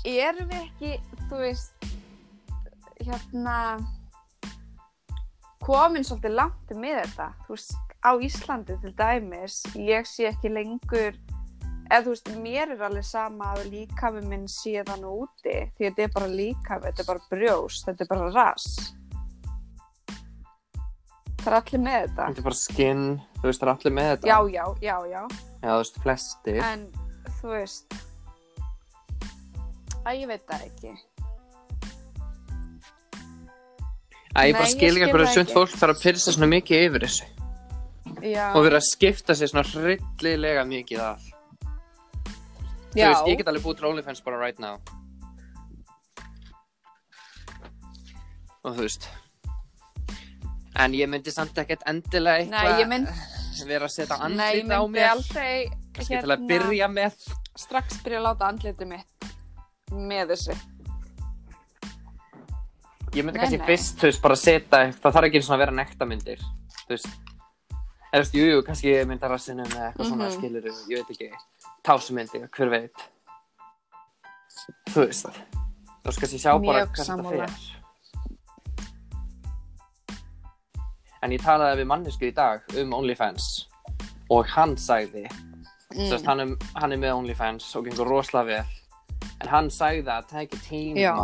já, 0.06 0.28
erum 0.30 0.46
við 0.46 0.60
ekki, 0.60 0.90
þú 1.26 1.38
veist, 1.40 1.86
hérna, 3.00 3.56
komin 5.64 6.06
svolítið 6.06 6.36
langt 6.38 6.70
með 6.78 7.00
þetta, 7.00 7.26
þú 7.48 7.56
veist, 7.56 7.96
á 8.06 8.10
Íslandi 8.22 8.76
til 8.84 8.92
dæmis, 8.94 9.58
ég 9.74 10.06
sé 10.06 10.28
ekki 10.30 10.52
lengur, 10.54 11.18
eða 11.88 12.00
þú 12.06 12.14
veist, 12.14 12.32
mér 12.44 12.76
er 12.76 12.86
alveg 12.86 13.10
sama 13.10 13.50
að 13.56 13.66
líkafi 13.74 14.22
minn 14.22 14.46
sé 14.46 14.86
þannig 14.86 15.26
úti, 15.26 15.58
því 15.74 15.88
þetta 15.88 16.06
er 16.06 16.14
bara 16.20 16.30
líkafi, 16.36 16.86
þetta 16.86 17.02
er 17.02 17.10
bara 17.10 17.26
brjós, 17.34 17.82
þetta 17.88 18.06
er 18.06 18.12
bara 18.14 18.30
rass. 18.38 18.70
Það 21.40 21.50
er 21.50 21.58
allir 21.58 21.86
með 21.90 22.00
þetta. 22.06 22.22
þetta 22.22 22.38
er 22.38 22.50
bara 22.52 22.62
skinn 22.62 23.04
þú 23.40 23.46
veist, 23.50 23.60
það 23.60 23.68
er 23.68 23.76
allir 23.76 23.98
með 23.98 24.10
þetta. 24.14 24.30
Já, 24.30 24.38
já, 24.54 24.64
já, 24.78 24.96
já, 25.10 25.22
já, 25.26 25.70
þú 25.70 25.78
veist, 25.82 26.02
flestir. 26.04 26.64
En 26.70 26.90
þú 27.40 27.52
veist, 27.54 27.96
að 30.04 30.20
ég 30.20 30.28
veit 30.30 30.44
það 30.48 30.66
ekki. 30.68 30.92
Æ, 34.30 34.46
ég 34.46 34.52
Nei, 34.52 34.52
bara 34.54 34.68
ég 34.68 34.70
skil 34.70 34.86
ekki 34.86 34.94
skil 34.94 35.04
að 35.08 35.10
hverju 35.10 35.26
það 35.26 35.34
sund 35.34 35.48
ekki. 35.48 35.56
fólk 35.58 35.72
þarf 35.80 35.96
að 35.96 36.02
pyrsa 36.04 36.32
svona 36.36 36.48
mikið 36.52 36.84
yfir 36.86 37.04
þessu 37.06 37.26
Já, 38.30 38.44
og 38.54 38.62
vera 38.66 38.78
að 38.78 38.86
skipta 38.86 39.34
sér 39.38 39.50
svona 39.50 39.64
hryllilega 39.66 40.62
mikið 40.68 41.00
af 41.02 41.24
þú 41.24 43.00
já. 43.00 43.08
veist, 43.10 43.26
ég 43.30 43.40
get 43.40 43.50
alveg 43.50 43.64
búið 43.64 43.80
til 43.80 43.88
OnlyFans 43.90 44.22
bara 44.26 44.38
right 44.38 44.62
now 44.62 44.78
og 48.62 48.76
þú 48.76 48.84
veist 48.86 49.08
en 50.80 50.94
ég 50.94 51.10
myndi 51.10 51.34
samt 51.34 51.58
ekkert 51.58 51.82
endilega 51.90 52.44
Nei, 52.44 52.46
eitthvað 52.46 52.82
ég 52.84 52.90
mynd, 52.92 53.10
vera 53.66 53.88
að 53.90 53.94
setja 53.96 54.18
nei, 54.28 54.50
ég 54.60 54.62
andlit 54.62 54.70
á 54.70 54.80
myndi 54.80 54.94
mér 54.94 55.10
aldrei 55.16 55.79
kannski 55.94 56.20
til 56.20 56.30
að 56.34 56.44
byrja 56.50 56.88
með 56.92 57.12
strax 57.58 58.00
byrja 58.04 58.18
að 58.20 58.26
láta 58.28 58.48
andliti 58.50 58.86
mitt 58.86 59.30
með 59.90 60.34
þessu. 60.34 60.54
ég 63.14 63.24
myndi 63.26 63.38
Nei, 63.38 63.42
kannski 63.42 63.58
nei. 63.58 63.66
fyrst, 63.66 63.96
þú 63.98 64.06
veist, 64.06 64.22
bara 64.22 64.36
setja 64.38 64.84
það 65.00 65.14
þarf 65.16 65.26
ekki 65.30 65.42
svona 65.42 65.56
að 65.58 65.62
vera 65.64 65.74
nektamyndir 65.80 66.38
þú 66.84 66.90
veist 66.94 67.08
eða 67.10 68.12
þú 68.12 68.20
veist, 68.22 68.34
jú, 68.38 68.44
jú, 68.52 68.60
kannski 68.66 68.92
mynda 69.10 69.28
rassinu 69.30 69.64
með 69.66 69.82
eitthvað 69.88 70.06
svona 70.12 70.28
Mhm. 70.28 70.36
skilur 70.36 70.64
ég 70.90 70.96
veit 71.00 71.10
ekki, 71.10 71.28
tásumyndir, 71.86 72.48
hver 72.54 72.70
veit 72.70 72.98
þú 74.94 75.06
veist 75.06 75.26
þá 75.26 76.12
skal 76.12 76.28
ég 76.28 76.40
sjá 76.40 76.52
bara 76.54 76.86
Mjög 76.86 76.94
hvað 76.94 77.06
þetta 77.06 77.28
fer 77.30 77.50
en 81.22 81.30
ég 81.34 81.42
talaði 81.44 81.82
við 81.82 81.86
mannesku 81.90 82.24
í 82.30 82.34
dag 82.34 82.62
um 82.80 82.94
OnlyFans 82.96 83.66
og 84.30 84.46
hann 84.54 84.76
sagði 84.76 85.26
Mm. 85.90 86.06
Sest, 86.06 86.26
hann, 86.26 86.40
er, 86.44 86.70
hann 86.78 86.92
er 86.94 87.00
með 87.02 87.16
OnlyFans 87.18 87.66
og 87.74 87.88
gengur 87.88 88.06
rosalega 88.06 88.60
vel 88.60 88.80
en 89.40 89.48
hann 89.50 89.70
sagði 89.72 90.04
að 90.04 90.28
það 90.28 90.28
tæki 90.30 90.60
tíma 90.66 91.00
Já. 91.00 91.14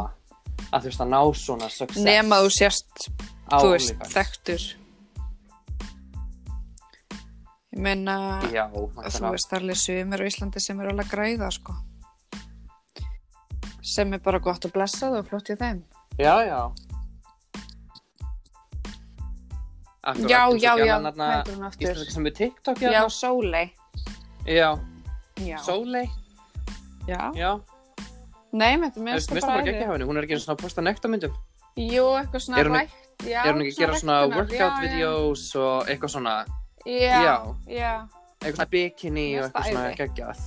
að 0.72 0.80
þú 0.80 0.90
veist 0.90 1.04
að 1.04 1.12
ná 1.12 1.20
svona 1.42 1.68
success 1.72 2.06
Nema 2.06 2.40
þú 2.42 2.50
sérst, 2.56 3.06
þú 3.52 3.70
veist, 3.74 4.02
þekktur. 4.12 4.64
Ég 7.76 7.82
meina, 7.84 8.16
Já, 8.50 8.64
þú 8.72 8.88
veist, 9.34 9.52
allir 9.52 9.78
sumir 9.78 10.24
á 10.24 10.28
Íslandi 10.30 10.62
sem 10.64 10.80
eru 10.80 10.94
alveg 10.94 11.12
græða, 11.12 11.52
sko. 11.52 11.76
Sem 13.86 14.16
er 14.16 14.22
bara 14.24 14.40
gott 14.42 14.64
að 14.66 14.74
blessa 14.74 15.10
það 15.10 15.20
og 15.20 15.30
flott 15.30 15.52
í 15.52 15.58
þeim. 15.60 15.84
já, 16.18 16.34
já 16.48 16.60
Akkurat, 20.06 20.30
já, 20.30 20.42
já, 20.54 20.72
já, 20.86 20.96
heitir 21.02 21.54
hún 21.56 21.66
aftur? 21.66 21.90
Íslandika 21.90 22.12
sem 22.14 22.26
er 22.26 22.32
TikTok 22.32 22.80
Já, 22.80 22.90
hérna. 22.90 23.64
Já, 24.46 24.78
Já. 25.42 25.58
Sóley 25.58 26.06
Já. 27.08 27.30
Já, 27.36 27.50
Nei, 28.52 28.76
með 28.78 28.92
þetta 28.94 29.02
mér 29.04 29.14
finnst 29.18 29.30
það 29.30 29.46
bara 29.46 29.62
ekki 29.62 29.82
hafa 29.84 29.92
henni 29.96 30.06
Hún 30.08 30.16
er 30.18 30.26
ekki 30.26 30.36
eins 30.36 30.46
og 30.48 30.54
að 30.56 30.62
posta 30.62 30.82
nektamyndum 30.86 31.34
Jú, 31.76 32.04
eitthvað 32.18 32.40
svona 32.46 32.58
Er 32.62 32.66
hún- 32.70 32.76
rætt 32.78 33.26
já, 33.26 33.40
er 33.44 33.52
hún 33.52 33.62
ekki 33.66 33.74
að 33.74 33.78
gera 33.82 33.98
svona 34.00 34.16
ræktunar, 34.22 34.36
workout 34.36 34.58
já, 34.58 34.80
videos 34.80 35.42
og 35.56 35.86
eitthvað 35.90 36.10
svona, 36.14 36.36
Já, 36.86 37.18
Já. 37.26 37.34
já, 37.66 37.92
eitthvað 38.40 38.56
svona 38.56 38.70
bikini 38.70 39.26
Mér 39.34 39.44
og 39.44 39.50
finnst 39.50 39.56
eitthvað 39.56 39.62
það 39.62 39.72
svona 39.72 39.90
æði. 39.90 39.96
geggjað. 39.96 40.38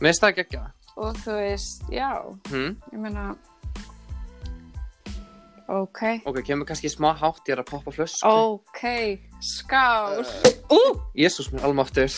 Mér 0.00 0.08
finnst 0.08 0.22
það 0.22 0.34
geggjað. 0.38 0.70
og 0.96 1.16
þú 1.16 1.32
veist, 1.38 1.82
já, 1.90 2.10
Hm? 2.48 2.76
ég 2.92 2.98
meina, 2.98 3.36
ok, 5.68 6.00
Ok, 6.26 6.40
kemur 6.42 6.66
kannski 6.66 6.88
smá 6.90 7.12
hátt 7.14 7.44
ég 7.46 7.52
er 7.56 7.62
að 7.62 7.70
poppa 7.70 7.90
flösku. 7.92 8.24
ok, 8.24 8.82
skál. 9.40 10.24
Ú! 10.70 10.80
Jésús 11.14 11.52
minn 11.52 11.62
almáttur. 11.64 12.08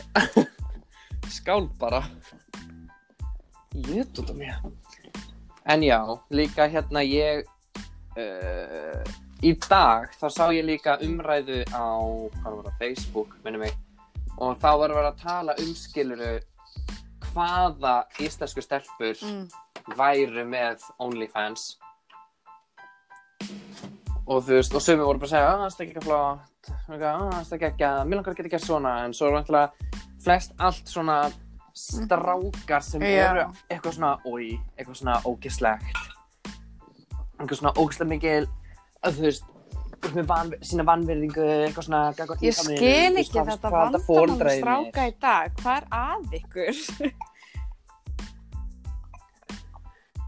Skál 1.36 1.68
bara. 1.78 2.02
Jött 3.72 4.18
út 4.18 4.30
af 4.30 4.36
mér. 4.36 4.58
En 5.64 5.82
já, 5.82 6.00
líka 6.28 6.66
hérna 6.68 7.02
ég 7.06 7.46
uh, 8.18 9.02
í 9.42 9.54
dag 9.68 10.10
þá 10.18 10.26
sá 10.30 10.44
ég 10.54 10.66
líka 10.66 10.98
umræðu 11.02 11.62
á 11.70 12.02
það, 12.42 12.72
Facebook, 12.78 13.36
mig 13.44 13.72
og 14.38 14.56
þá 14.58 14.70
var 14.80 14.94
verið 14.94 15.10
að 15.10 15.22
tala 15.22 15.54
um 15.60 15.74
skiluru 15.76 16.32
hvaða 17.32 17.94
íslensku 18.20 18.62
stelpur 18.64 19.16
Mm. 19.22 19.48
væru 19.96 20.44
með 20.46 20.82
OnlyFans 20.98 21.78
og 24.26 24.42
þú 24.46 24.56
veist, 24.58 24.74
og 24.78 24.82
sumi 24.84 25.02
voru 25.02 25.18
bara 25.18 25.28
að 25.28 25.34
segja 25.34 25.52
að 25.52 25.62
það 25.62 25.80
er 25.80 25.86
ekki 25.86 26.04
flott 26.06 26.70
að 26.70 26.98
það 27.48 27.54
er 27.56 27.68
ekki 27.68 27.86
að, 27.88 28.02
mér 28.06 28.16
langar 28.20 28.32
að 28.32 28.36
geta 28.40 28.52
gert 28.54 28.66
svona 28.66 28.92
en 29.04 29.14
svo 29.18 29.28
er 29.28 29.36
vantilega 29.38 29.70
flest 30.22 30.52
allt 30.62 30.86
svona 30.92 31.16
strákar 31.72 32.84
sem 32.84 33.02
Já. 33.02 33.30
eru 33.32 33.46
eitthvað 33.72 33.96
svona, 33.96 34.12
oi, 34.28 34.50
eitthvað 34.76 34.98
svona 35.00 35.16
ógislegt 35.26 36.02
eitthvað 37.40 37.58
svona 37.58 37.72
ógislega 37.80 38.10
mikil 38.12 38.44
að 39.02 39.16
þú 39.18 39.26
veist 39.26 39.48
veist, 40.02 40.14
með 40.16 40.26
van, 40.30 40.52
sína 40.66 40.84
vanverðingu 40.86 41.44
eitthvað 41.66 41.86
svona 41.88 42.02
gagnvart 42.18 42.42
Ég 42.42 42.54
skil 42.58 42.78
veist, 42.78 43.18
ekki 43.22 43.38
hvað- 43.38 43.50
þetta 43.52 43.70
þínir? 44.52 44.62
stráka 44.62 45.06
í 45.06 45.14
dag. 45.22 45.52
Hvað 45.62 45.76
er 45.76 45.86
að 45.98 46.22
ykkur? 46.40 47.12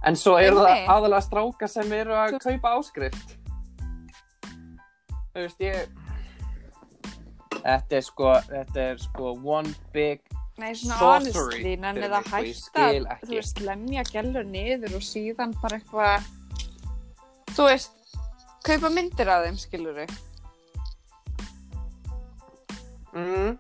En 0.05 0.17
svo 0.21 0.35
eru 0.39 0.61
það 0.61 0.89
aðalega 0.93 1.25
strákar 1.25 1.71
sem 1.73 1.93
eru 1.97 2.13
að 2.13 2.35
kaupa 2.45 2.75
áskrift. 2.79 3.37
Þú 5.35 5.43
veist, 5.43 5.63
ég... 5.67 5.89
Þetta 7.65 7.97
er 7.99 8.05
sko, 8.07 8.31
þetta 8.47 8.83
er 8.93 9.01
sko 9.03 9.33
one 9.43 9.73
big... 9.95 10.21
Nei, 10.63 10.69
svona 10.79 11.01
honestly, 11.01 11.73
eða 11.75 12.21
mig, 12.31 12.53
sko, 12.55 12.85
hætta, 12.85 13.17
þú 13.25 13.33
veist, 13.33 13.63
lemja 13.67 14.05
gælur 14.07 14.47
niður 14.47 14.95
og 15.01 15.03
síðan 15.03 15.57
bara 15.59 15.81
eitthvað, 15.81 16.29
þú 17.51 17.67
veist, 17.67 18.15
kaupa 18.63 18.93
myndir 18.95 19.33
af 19.35 19.49
þeim, 19.49 19.59
skilur 19.59 19.99
þau. 19.99 20.15
Mm, 23.19 23.59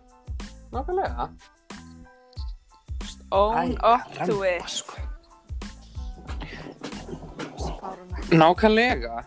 nákvæmlega. 0.70 1.28
Own 3.34 3.74
up 3.82 4.06
to 4.22 4.42
it. 4.46 4.70
Sko. 4.70 5.02
Nákvæmlega. 8.30 9.24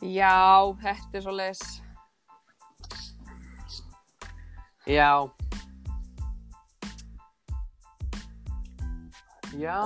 Já, 0.00 0.72
þetta 0.80 1.18
er 1.18 1.22
svo 1.22 1.32
leis. 1.36 1.60
Já. 4.88 5.28
Já. 9.58 9.76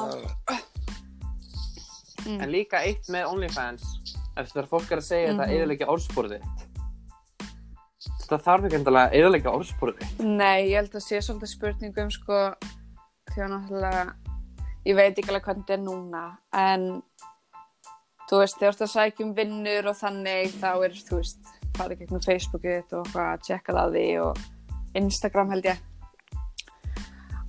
Mm. 2.25 2.41
En 2.41 2.49
líka 2.53 2.81
eitt 2.85 3.09
með 3.13 3.27
OnlyFans 3.33 3.85
eftir 4.41 4.63
að 4.65 4.71
fólk 4.71 4.93
er 4.93 5.01
að 5.01 5.07
segja 5.09 5.33
þetta 5.33 5.47
Mhm. 5.47 5.55
eðalega 5.57 5.89
orðspórið 5.93 6.37
þitt 6.39 6.61
Þetta 8.25 8.39
þarf 8.47 8.65
ekki 8.65 8.79
endalega 8.79 9.11
eðalega 9.19 9.53
orðspórið 9.53 9.99
þitt 10.01 10.25
Nei, 10.25 10.69
ég 10.71 10.77
held 10.81 10.95
að 10.97 11.05
sé 11.05 11.21
svolítið 11.21 11.51
spurningum, 11.53 12.11
sko, 12.11 12.39
því 13.35 13.43
að 13.45 13.53
náttúrulega, 13.53 14.15
ég 14.87 14.97
veit 14.97 15.19
ekki 15.19 15.29
alveg 15.29 15.45
hvernig 15.45 15.65
þetta 15.67 15.77
er 15.77 15.85
núna, 15.85 16.23
en 16.53 17.03
þú 18.35 18.41
veist, 18.43 18.59
þegar 18.61 18.75
þú 18.75 18.77
ert 18.77 18.85
að 18.87 18.93
sækja 18.95 19.25
um 19.27 19.33
vinnur 19.39 19.89
og 19.93 19.97
þannig, 20.01 20.53
þá 20.61 20.69
er, 20.89 20.99
þú 21.09 21.21
veist, 21.21 21.51
farið 21.79 22.03
gegnum 22.05 22.23
Facebookið 22.25 22.95
og 22.99 23.01
eitthvað 23.07 23.31
að 23.33 23.43
checka 23.49 23.77
það 23.79 23.97
því 23.99 24.05
og 24.25 24.45
Instagram 25.01 25.51
held 25.55 25.71
ég. 25.73 25.83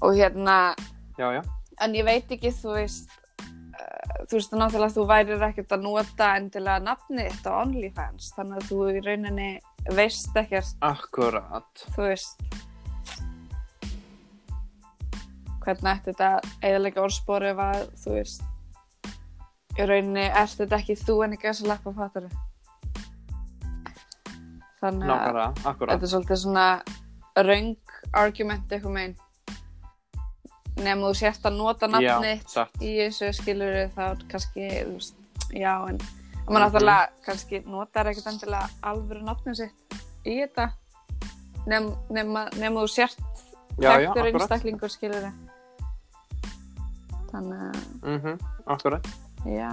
Og 0.05 0.17
hérna, 0.17 0.57
Já, 1.17 1.27
já. 1.37 1.43
en 1.81 1.95
ég 1.97 2.05
veit 2.07 2.31
ekki, 2.35 2.51
þú 2.61 2.73
veist, 2.75 3.13
uh, 3.41 4.25
þú 4.27 4.37
veist, 4.39 4.55
náttúrulega 4.59 4.95
þú 4.97 5.05
værir 5.09 5.45
ekkert 5.49 5.75
að 5.77 5.85
nota 5.87 6.31
endilega 6.39 6.83
nafnið 6.89 7.31
þitt 7.31 7.47
á 7.49 7.53
OnlyFans, 7.61 8.31
þannig 8.37 8.61
að 8.61 8.69
þú 8.71 8.79
í 8.91 9.03
rauninni 9.05 9.49
veist 9.95 10.37
ekkert 10.41 10.85
Akkurat. 10.85 11.85
þú 11.95 12.07
veist 12.09 12.41
hvernig 15.65 15.89
ætti 15.95 16.11
þetta 16.13 16.29
eðalega 16.65 17.01
orðspori 17.05 17.47
ef 17.53 17.61
að 17.63 17.85
þú 18.03 18.11
veist 18.19 18.43
í 19.77 19.85
rauninni 19.89 20.25
ert 20.29 20.57
þetta 20.59 20.77
ekki 20.79 20.95
þú 21.01 21.15
en 21.25 21.33
ekki 21.35 21.47
þess 21.49 21.63
að 21.65 21.71
lappa 21.73 21.93
fattari 21.97 22.29
þannig 24.81 25.09
að 25.09 25.11
Nákvæmlega, 25.11 25.47
akkurat. 25.65 25.91
þetta 25.95 26.05
er 26.07 26.11
svolítið 26.13 26.41
svona 26.41 26.65
röng 27.35 27.71
argument 28.13 28.71
eitthvað 28.71 28.93
megin. 28.95 29.15
Nema 30.75 31.07
þú 31.09 31.13
sért 31.15 31.45
að 31.47 31.55
nota 31.57 31.88
Já, 31.88 31.93
nafnið 31.95 32.41
satt. 32.51 32.77
í 32.83 32.91
þessu 32.99 33.29
skilur 33.38 33.77
þá 33.95 34.01
er 34.11 34.23
kannski, 34.31 34.65
þú 34.85 34.93
veist, 34.97 35.15
já 35.55 35.73
en 35.89 35.97
Mhm. 35.97 36.51
maður 36.53 36.65
náttúrulega 36.65 37.09
kannski 37.25 37.63
notar 37.65 38.05
ekkert 38.11 38.27
endilega 38.27 38.69
alvöru 38.83 39.23
nafnið 39.23 39.55
sitt 39.55 39.95
í 40.25 40.35
þetta. 40.43 40.69
Nema, 41.65 41.95
nema, 42.09 42.49
nema 42.59 42.81
þú 42.83 42.88
sért 42.89 43.17
Já, 43.79 43.89
já, 43.89 44.13
þekktur 44.13 44.27
akkurat. 44.27 44.33
einstaklingur 44.41 44.89
skilur 44.89 45.31
þannig 47.31 47.59
að, 47.71 47.79
Mhm, 48.03 48.39
Akkurat 48.67 49.07
já. 49.45 49.71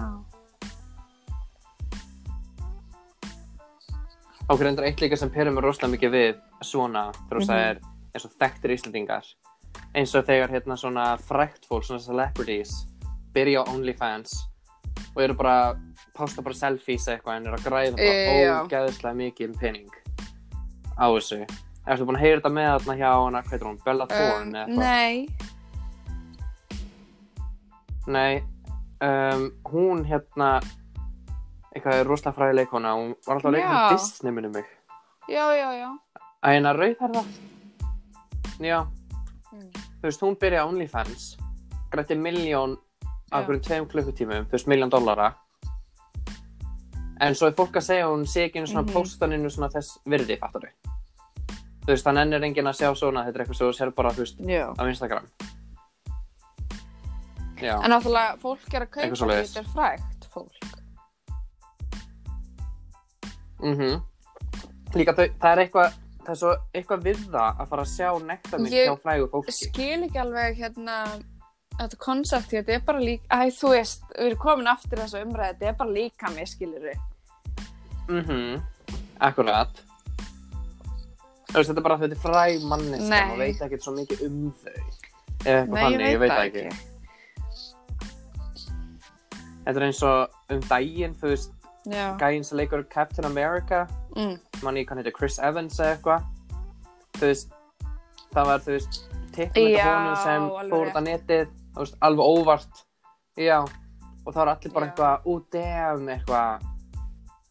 Okkur 4.50 4.66
endur 4.68 4.84
eitt 4.84 5.00
líka 5.00 5.16
sem 5.16 5.30
perum 5.32 5.56
er 5.60 5.64
rosalega 5.64 5.94
mikið 5.96 6.12
við 6.16 6.40
svona 6.66 7.06
þegar 7.14 7.38
þú 7.38 7.40
Mhm. 7.40 7.48
sagðir 7.48 7.78
eins 8.14 8.24
og 8.26 8.32
þekktir 8.42 8.74
Íslandingar 8.76 9.24
eins 9.94 10.14
og 10.14 10.26
þegar 10.26 10.50
hérna 10.50 10.76
svona 10.76 11.04
frækt 11.18 11.66
fólk, 11.68 11.84
svona 11.84 12.00
celebrities 12.00 12.86
byrja 13.32 13.62
á 13.64 13.70
OnlyFans 13.72 14.34
og 15.16 15.22
eru 15.22 15.34
bara 15.34 15.76
posta 16.14 16.42
bara 16.42 16.54
selfies 16.54 17.06
eitthvað 17.08 17.36
en 17.36 17.46
eru 17.46 17.56
að 17.56 17.64
græða 17.64 17.96
bara 17.96 18.66
ógeðslega 18.66 19.16
mikið 19.16 19.58
pening 19.58 19.88
á 20.98 21.06
þessu. 21.08 21.46
Ertu 21.86 22.04
búin 22.06 22.16
að 22.16 22.20
heyra 22.20 22.40
þetta 22.40 22.52
með 22.52 22.68
þarna 22.78 22.96
hjá 22.98 23.10
hana, 23.24 23.42
hvað 23.42 23.50
heitir 23.50 23.66
hún, 23.68 23.78
Bella 23.84 24.06
Thorne 24.06 24.52
eða 24.52 24.66
eitthvað? 24.66 24.72
Um, 24.72 24.78
nei, 24.78 25.28
Nei, 28.06 28.42
um, 29.02 29.44
hún 29.72 30.04
hérna 30.08 30.60
eitthvað 31.72 31.98
er 32.02 32.06
rosalega 32.08 32.36
fræði 32.36 32.56
leikona 32.60 32.94
hún 32.98 33.14
var 33.26 33.36
alltaf 33.38 33.50
að 33.50 33.56
leika 33.56 33.68
Já. 33.68 33.74
með 33.74 33.94
Disney 33.96 34.32
minni 34.36 34.50
mig. 34.52 34.66
Já, 35.30 35.44
já, 35.56 35.68
já. 35.78 35.88
Að 36.42 36.56
hérna 36.56 36.74
rauðherða 36.76 37.24
Já, 38.62 38.78
mm. 39.52 39.68
þú 40.00 40.06
veist, 40.08 40.22
hún 40.22 40.36
byrjaði 40.38 40.62
á 40.62 40.70
OnlyFans 40.70 41.28
grætti 41.92 42.14
miljón 42.18 42.76
á 43.02 43.08
Já. 43.08 43.38
einhverjum 43.40 43.64
tveim 43.66 43.88
klukkutímum, 43.90 44.46
þú 44.46 44.58
veist, 44.58 44.68
miljón 44.70 44.92
dollara. 44.92 45.32
En 47.22 47.34
svo 47.38 47.46
er 47.46 47.54
fólk 47.54 47.76
að 47.78 47.86
segja 47.86 48.08
hún 48.10 48.26
sé 48.26 48.48
ekki 48.48 48.58
einu 48.60 48.66
svona 48.66 48.82
Mhm. 48.86 48.92
póstaninu 48.92 49.50
svona 49.50 49.70
þess 49.70 49.98
virði, 50.06 50.38
fattar 50.38 50.68
þú 51.82 51.86
veist, 51.86 52.06
það 52.06 52.14
nennir 52.14 52.44
enginn 52.46 52.66
að 52.70 52.78
sjá 52.78 52.94
svona 52.94 53.24
þetta 53.26 53.38
er 53.38 53.44
eitthvað 53.44 53.56
sem 53.58 53.66
þú 53.66 53.74
sér 53.78 53.94
bara, 53.94 54.10
þú 54.10 54.22
veist, 54.22 54.38
á 54.78 54.82
Instagram 54.86 55.26
Já, 57.62 57.74
en 57.84 57.90
náttúrulega 57.94 58.38
fólk 58.42 58.74
er 58.74 58.86
að 58.86 58.90
kaupa 58.96 59.16
því 59.16 59.36
þetta 59.40 59.60
er 59.62 59.68
frægt 59.74 60.28
fólk. 60.32 60.70
Mhm. 63.62 64.00
Líka 64.94 65.14
þau, 65.16 65.26
það 65.40 65.52
er 65.52 65.60
eitthvað 65.66 65.92
það 66.22 66.32
er 66.34 66.38
svo 66.38 66.50
eitthvað 66.76 67.04
við 67.06 67.20
það 67.32 67.60
að 67.62 67.68
fara 67.70 67.82
að 67.86 67.92
sjá 67.92 68.08
nektarmynd 68.26 68.74
Ég 68.76 68.88
hjá 68.90 68.96
frægu 69.02 69.28
fólki. 69.32 69.52
skil 69.56 70.02
ekki 70.06 70.18
alveg 70.22 70.58
hérna 70.60 70.96
þetta 71.78 71.98
koncept, 71.98 72.50
þetta 72.52 72.74
er 72.76 72.82
bara 72.86 73.00
líka 73.00 73.26
æ, 73.32 73.50
þú 73.56 73.70
veist, 73.72 74.02
við 74.12 74.26
erum 74.28 74.38
komin 74.44 74.66
aftur 74.70 74.98
þessu 75.02 75.22
umræði 75.24 75.56
þetta 75.56 75.70
er 75.72 75.78
bara 75.80 75.90
líka 75.96 76.30
mig, 76.34 76.46
skilur 76.52 76.84
við 76.90 77.00
Mhm, 78.08 78.62
akkurat. 79.20 79.70
Þú 81.48 81.54
veist, 81.54 81.70
þetta 81.70 81.78
er 81.78 81.82
bara 81.86 81.98
þetta 81.98 82.16
er 82.16 82.22
fræg 82.22 82.62
manneska 82.66 83.08
Nei. 83.08 83.30
og 83.32 83.38
veit 83.38 83.60
ekkert 83.62 83.82
svo 83.86 83.92
mikið 83.96 84.22
um 84.26 84.52
þau. 84.52 84.82
Nei, 85.44 85.92
ég 86.12 86.18
veit 86.18 86.30
það 86.32 86.46
ekki. 86.50 86.91
Þetta 89.64 89.76
er 89.80 89.86
eins 89.86 90.02
og 90.02 90.28
um 90.50 90.60
daginn, 90.68 91.14
þú 91.14 91.32
veist, 91.32 91.52
Já. 91.86 92.16
gæinn 92.18 92.44
sem 92.44 92.58
leikur 92.58 92.84
Captain 92.90 93.24
America. 93.28 93.86
Mm. 94.16 94.38
manni, 94.62 94.84
hann 94.88 94.98
heitir 94.98 95.14
Chris 95.16 95.38
Evans 95.38 95.78
eða 95.80 95.96
eitthvað. 95.96 96.24
Þú 97.18 97.26
veist, 97.30 97.52
það 98.34 98.46
var, 98.50 98.58
þú 98.66 98.74
veist 98.76 98.98
tippmynd 99.32 99.76
Já, 99.78 99.86
af 99.86 99.94
honum 99.94 100.16
sem 100.24 100.48
fór 100.70 100.90
út 100.90 100.98
á 100.98 101.02
netið 101.06 101.46
þú 101.74 101.78
veist, 101.86 101.96
alveg 102.00 102.26
óvart. 102.36 102.82
Já, 103.40 103.60
og 104.26 104.34
þá 104.34 104.42
er 104.44 104.50
allir 104.56 104.72
bara 104.76 104.86
eitthvað 104.90 105.32
út 105.32 105.48
damn 105.54 106.08
eitthvað. 106.12 106.68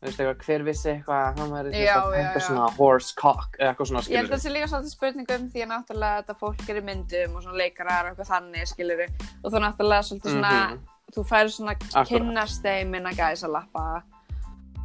Þú 0.01 0.07
veist 0.07 0.19
eitthvað 0.21 0.45
hver 0.47 0.63
vissi 0.65 0.89
eitthvað? 0.95 1.25
Hann 1.37 1.51
væri 1.53 1.69
þú 1.69 1.73
veist 1.77 1.85
Já, 1.85 1.97
að 1.97 2.13
já, 2.13 2.21
panta 2.21 2.39
já. 2.39 2.45
svona 2.47 2.69
horse 2.77 3.13
cock 3.21 3.57
eitthvað 3.59 3.89
svona 3.91 4.01
Ég 4.01 4.17
held 4.17 4.31
að 4.31 4.31
skilur 4.31 4.37
það 4.37 4.41
sé 4.45 4.53
líka 4.55 4.69
svolítið 4.71 4.93
spurning 4.95 5.27
um 5.35 5.43
því 5.51 5.61
að 5.65 5.69
náttúrulega 5.73 6.21
þetta 6.21 6.35
fólk 6.39 6.63
er 6.69 6.79
í 6.79 6.85
myndum 6.87 7.35
og 7.37 7.43
svona 7.45 7.57
leikarar 7.61 8.05
og 8.07 8.09
eitthvað 8.15 8.31
þannig, 8.31 8.71
skilur 8.71 9.03
og 9.43 9.51
þú 9.53 9.61
náttúrulega 9.61 10.07
svolítið 10.09 10.31
svona, 10.37 10.53
Mhm. 10.71 10.79
Þú 11.15 11.25
færi 11.27 11.53
svona 11.53 11.75
Akkurat. 11.75 12.07
kynnast 12.09 12.63
þeim 12.65 12.95
innan 12.97 13.15
gæsalappa 13.17 14.03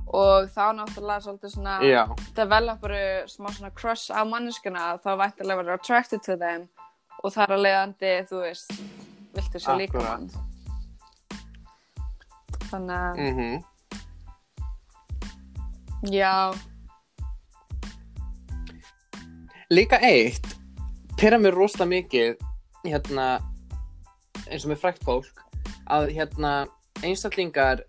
og 0.07 0.47
þá 0.55 0.65
náttúrulega 0.79 1.25
svolítið 1.25 1.51
svona 1.57 1.77
já, 1.83 2.03
developeru 2.37 3.27
smá 3.31 3.51
svona 3.51 3.73
crush 3.75 4.15
á 4.15 4.23
manneskuna 4.23 4.99
þá 5.03 5.11
væntilega 5.19 5.59
verður 5.63 5.79
attracted 5.81 6.23
to 6.23 6.37
them. 6.39 6.69
Og 7.25 7.33
þar 7.35 7.57
að 7.57 7.65
leiðandi, 7.65 8.13
þú 8.29 8.43
veist 8.45 8.71
viltu 9.35 9.61
svo 9.61 9.75
líka 9.81 10.03
mann. 10.05 10.29
Þannig 12.71 12.97
að, 12.97 13.19
mhm. 13.25 13.65
Já. 16.13 16.55
Líka 19.73 19.99
eitt, 20.05 20.47
pyrra 21.19 21.41
mér 21.43 21.57
rosalega 21.57 21.91
mikið, 21.91 22.37
hérna, 22.87 23.27
eins 24.47 24.63
og 24.63 24.71
með 24.71 24.83
frækt 24.85 25.03
fólk, 25.09 25.46
að 25.87 26.11
hérna, 26.17 26.67
einstaklingar 27.03 27.83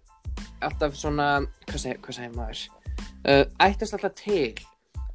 alltaf 0.62 0.96
svona, 0.96 1.46
hvað 1.68 1.80
segir, 1.80 2.34
maður, 2.36 2.68
uh, 3.26 3.44
ættast 3.60 3.94
alltaf 3.94 4.16
til 4.16 4.56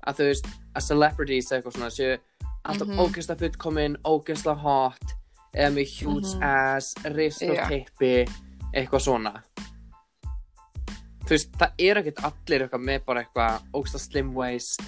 að 0.06 0.16
þú 0.18 0.28
veist, 0.30 0.46
að 0.74 0.82
celebrities 0.88 1.50
eða 1.52 1.58
eitthvað 1.60 1.76
svona 1.76 1.90
séu 1.90 2.18
alltaf 2.64 2.86
mm 2.88 2.92
Mhm. 2.94 3.00
ógeðslega 3.04 3.38
fullkomin, 3.38 3.96
ógeðslega 4.04 4.58
hot, 4.62 5.14
eða 5.54 5.70
með 5.74 5.86
huge 5.98 6.34
Mhm. 6.36 6.42
ass, 6.42 6.94
rist 7.04 7.42
og 7.42 7.56
Já. 7.56 7.68
teipi, 7.68 8.28
eitthvað 8.74 9.00
svona. 9.06 9.42
Þú 11.22 11.28
veist, 11.28 11.52
það 11.58 11.70
er 11.78 11.96
ekkert 12.02 12.24
allir 12.24 12.60
eitthvað 12.68 12.84
með 12.88 13.04
bara 13.06 13.24
eitthvað 13.24 13.62
ógeðslega 13.72 14.00
slim 14.06 14.34
waist, 14.34 14.80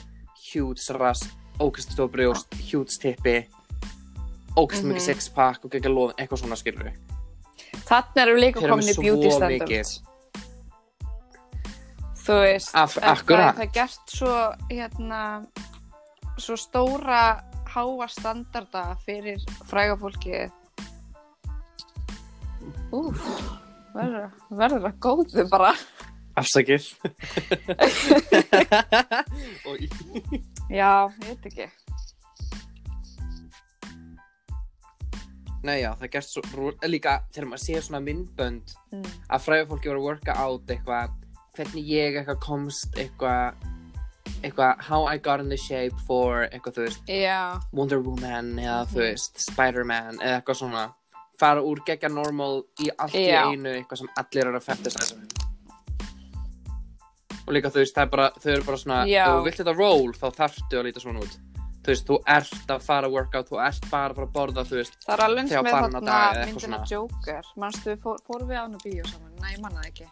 huge 0.52 0.98
rass, 0.98 1.28
ógeðslega 1.60 1.94
stóð 1.96 2.10
brjóst, 2.10 2.54
huge 2.70 2.98
tippi, 2.98 3.46
ógeðslega 4.56 4.82
Mhm. 4.82 4.92
mikið 4.94 5.00
six 5.00 5.28
pack 5.28 5.64
og 5.64 5.70
gegga 5.70 5.90
loð, 5.90 6.14
eitthvað 6.18 6.42
svona 6.42 6.56
skilur 6.56 6.84
við. 6.90 6.96
Þannig 7.88 8.20
erum 8.24 8.36
við 8.38 8.44
líka 8.44 8.60
komin 8.64 8.90
í 8.90 8.94
beauty 8.98 9.30
mikið. 9.44 9.88
þú 12.24 12.34
veist 12.40 12.70
Af- 12.74 12.96
það, 12.96 13.08
akkurat. 13.12 13.54
það 13.58 13.66
er 13.66 13.72
gert 13.78 14.04
svo 14.16 14.32
hérna 14.70 15.20
svo 16.40 16.54
stóra 16.58 17.22
háa 17.74 18.06
standarda 18.08 18.82
fyrir 19.04 19.40
fræga 19.68 19.96
fólki 20.00 20.36
Úf, 22.94 23.18
verður, 23.94 24.28
verður 24.54 24.84
að 24.88 24.98
góðu 25.02 25.42
bara 25.50 25.72
Afsakið. 26.34 26.84
og 29.68 29.74
já, 30.70 31.06
ég 31.06 31.28
veit 31.28 31.46
ekki 31.50 31.66
Nei, 35.64 35.78
já, 35.80 35.94
það 35.96 36.10
gerst 36.12 36.34
svo, 36.34 36.70
líka 36.92 37.14
þegar 37.32 37.46
maður 37.48 37.62
sér 37.64 37.84
svona 37.86 38.00
myndbönd 38.04 38.72
mm. 38.92 39.04
að 39.32 39.44
fræða 39.46 39.68
fólki 39.70 39.88
voru 39.88 40.02
að 40.02 40.08
worka 40.10 40.34
out 40.44 40.72
eitthvað, 40.74 41.14
hvernig 41.56 41.86
ég 41.88 42.18
eitthvað 42.20 42.40
komst 42.44 42.98
eitthvað, 43.00 43.54
eitthvað, 44.44 44.82
how 44.84 45.06
I 45.08 45.16
got 45.16 45.40
in 45.40 45.48
the 45.48 45.56
shape 45.56 45.96
for 46.08 46.44
eitthvað, 46.50 46.76
þú 46.76 46.84
veist, 46.88 47.08
já, 47.08 47.38
Wonder 47.72 48.02
Woman 48.04 48.58
eða 48.60 48.82
þú 48.90 48.98
Mhm. 49.00 49.06
veist, 49.06 49.40
Spider-Man 49.46 50.20
eða 50.20 50.42
eitthvað 50.42 50.60
svona, 50.60 50.84
fara 51.40 51.64
úr 51.64 51.80
gegga 51.86 52.08
normal 52.12 52.62
í 52.84 52.90
allt 52.98 53.16
í 53.16 53.24
Já. 53.26 53.48
einu 53.48 53.72
eitthvað 53.72 53.98
sem 54.04 54.12
allir 54.20 54.46
eru 54.46 54.60
að 54.60 54.68
fetisæsa 54.68 55.16
við. 55.16 55.32
Og 57.46 57.52
líka 57.52 57.68
þú 57.72 57.80
veist, 57.82 57.98
er 57.98 58.06
bara, 58.12 58.30
þau 58.40 58.52
eru 58.52 58.64
bara 58.64 58.76
svona, 58.80 59.00
ef 59.08 59.32
þú 59.32 59.42
vilt 59.48 59.58
þetta 59.60 59.76
roll, 59.76 60.12
þá 60.12 60.28
þarftu 60.38 60.78
að 60.78 60.84
líta 60.86 61.00
svona 61.02 61.24
út. 61.24 61.34
Þú 61.84 61.92
veist, 61.92 62.06
þú 62.08 62.16
ert 62.32 62.70
að 62.72 62.84
fara 62.86 63.08
að 63.10 63.14
work 63.18 63.34
out, 63.36 63.50
þú 63.50 63.58
ert 63.60 63.88
bara 63.90 64.14
að 64.14 64.16
fara 64.16 64.26
að 64.26 64.34
borða, 64.38 64.62
þú 64.64 64.78
veist, 64.78 64.94
það 65.04 65.14
er 65.14 65.22
alveg 65.24 65.42
eins 65.42 65.50
Þegar 65.52 65.64
með 65.66 65.74
barna 65.74 65.84
þarna 65.84 66.00
dag 66.06 66.22
eða 66.22 66.44
eitthvað 66.44 66.54
myndina 66.54 66.78
svona. 66.78 66.88
Joker. 66.94 67.50
Manstu, 67.60 67.90
við 67.90 67.98
fór, 68.06 68.22
fórum 68.24 68.48
við 68.48 68.56
á 68.56 68.62
hana 68.64 68.80
bíó 68.80 69.04
saman? 69.10 69.34
Nei, 69.42 69.50
ég 69.52 69.60
manna 69.60 69.82
það 69.82 69.90
ekki. 69.90 70.08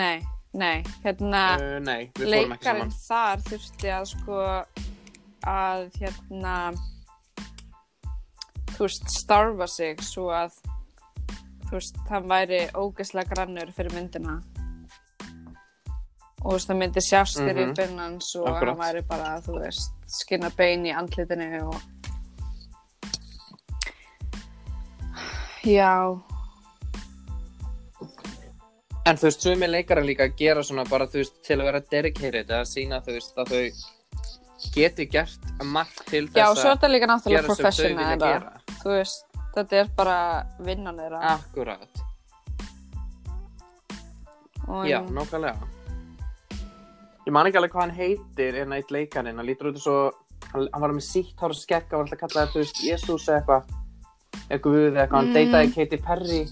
Nei, 0.00 0.16
nei, 0.56 0.78
hérna 1.04 1.42
uh, 1.60 1.76
nei, 1.84 2.00
leikarinn 2.24 2.94
þar 2.96 3.44
þurfti 3.50 3.92
að 3.92 4.08
sko 4.14 4.40
að 5.44 5.84
hérna 6.00 6.54
þú 8.72 8.86
veist, 8.86 9.12
starfa 9.12 9.68
sig 9.68 10.00
svo 10.08 10.30
að 10.32 10.56
þú 11.68 11.76
veist, 11.76 12.00
hann 12.08 12.32
væri 12.32 12.64
ógeðslega 12.72 13.34
grannur 13.34 13.76
fyrir 13.76 13.92
myndina 13.92 14.38
og 16.44 16.58
það 16.60 16.76
myndi 16.82 17.00
sjást 17.00 17.38
þér 17.40 17.54
Mhm. 17.56 17.70
upp 17.70 17.78
innans 17.88 18.34
og 18.36 18.46
Akkurat. 18.48 18.76
hann 18.76 18.82
væri 18.94 19.02
bara, 19.08 19.40
þú 19.40 19.60
veist, 19.62 19.92
skinna 20.06 20.50
bein 20.56 20.84
í 20.84 20.92
andlitinu 20.94 21.68
og 21.68 21.80
já 25.64 26.20
En 29.06 29.16
þú 29.20 29.26
veist, 29.28 29.42
sumi 29.44 29.66
leikarar 29.68 30.04
líka 30.04 30.30
gera 30.36 30.62
svona 30.64 30.84
bara, 30.88 31.04
þú 31.06 31.20
veist, 31.20 31.42
til 31.44 31.58
að 31.60 31.64
vera 31.68 31.80
dedicated 31.80 32.48
eða 32.48 32.64
sína, 32.64 33.02
þú 33.04 33.12
veist, 33.18 33.34
að 33.36 33.50
þau 33.52 34.70
geti 34.74 35.04
gert 35.12 35.40
margt 35.62 36.06
til 36.08 36.22
já, 36.28 36.46
þess 36.46 36.62
svo 36.62 36.70
er 36.70 36.72
að 36.72 36.78
þetta 36.78 36.88
líka 36.94 37.06
náttúrulega 37.10 37.44
professional 37.44 38.40
þú 38.80 38.94
veist, 38.94 39.26
þetta 39.56 39.72
er 39.82 39.90
bara 39.96 40.16
vinnan 40.60 40.96
þeirra 40.96 41.20
Akkurat. 41.34 41.88
og 44.68 44.86
Já, 44.88 45.00
nákvæmlega. 45.04 45.68
Ég 47.24 47.32
man 47.32 47.46
ekki 47.48 47.56
alveg 47.60 47.72
hvað 47.72 47.80
hann 47.86 47.96
heitir 47.96 48.58
en 48.60 48.72
eitt 48.76 48.90
leikarinn, 48.92 49.38
hann 49.40 49.46
lítur 49.48 49.70
út 49.70 49.78
eins 49.78 49.86
og, 49.88 50.18
hann, 50.52 50.66
hann 50.74 50.82
var 50.84 50.92
með 50.92 51.06
sítt 51.06 51.40
hár 51.40 51.54
og 51.54 51.56
skegg, 51.56 51.86
hann 51.88 52.02
var 52.02 52.04
alltaf 52.04 52.18
að 52.18 52.22
kalla 52.24 52.42
það, 52.42 52.52
þú 52.52 52.60
veist, 52.60 52.82
Jésús 52.84 53.28
eða 53.28 53.38
eitthvað, 53.40 53.62
eða 54.50 54.60
Guð 54.66 54.78
eða 54.82 55.02
eitthvað, 55.04 55.16
hann 55.16 55.30
Mm. 55.30 55.34
deytaði 55.38 55.74
Katy 55.74 55.98
Perry. 56.04 56.42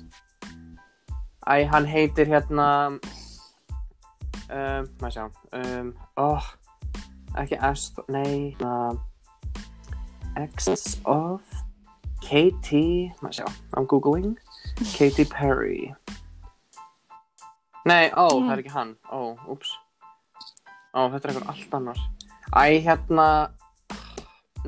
Æ, 1.42 1.66
hann 1.68 1.86
heitir 1.90 2.26
hérna, 2.30 2.66
um, 4.48 4.88
maður 5.02 5.14
sjá, 5.16 5.24
um, 5.58 5.92
oh, 6.16 6.42
ekki 7.36 7.58
Aston, 7.60 8.04
nei, 8.08 8.54
hérna, 8.56 8.98
X 10.48 10.98
of 11.04 11.42
Katy, 12.22 13.12
maður 13.20 13.42
sjá, 13.42 13.46
I'm 13.76 13.86
googling, 13.86 14.38
Katy 14.96 15.24
Perry. 15.28 15.94
Nei, 17.84 18.10
ó, 18.14 18.30
Mm. 18.30 18.46
það 18.48 18.52
er 18.52 18.62
ekki 18.62 18.70
hann, 18.70 18.96
ó, 19.10 19.36
úps. 19.50 19.76
Ó, 20.92 21.08
þetta 21.08 21.28
er 21.28 21.32
eitthvað 21.32 21.52
allt 21.54 21.74
annar. 21.78 22.00
Æ, 22.52 22.64
hérna, 22.84 23.26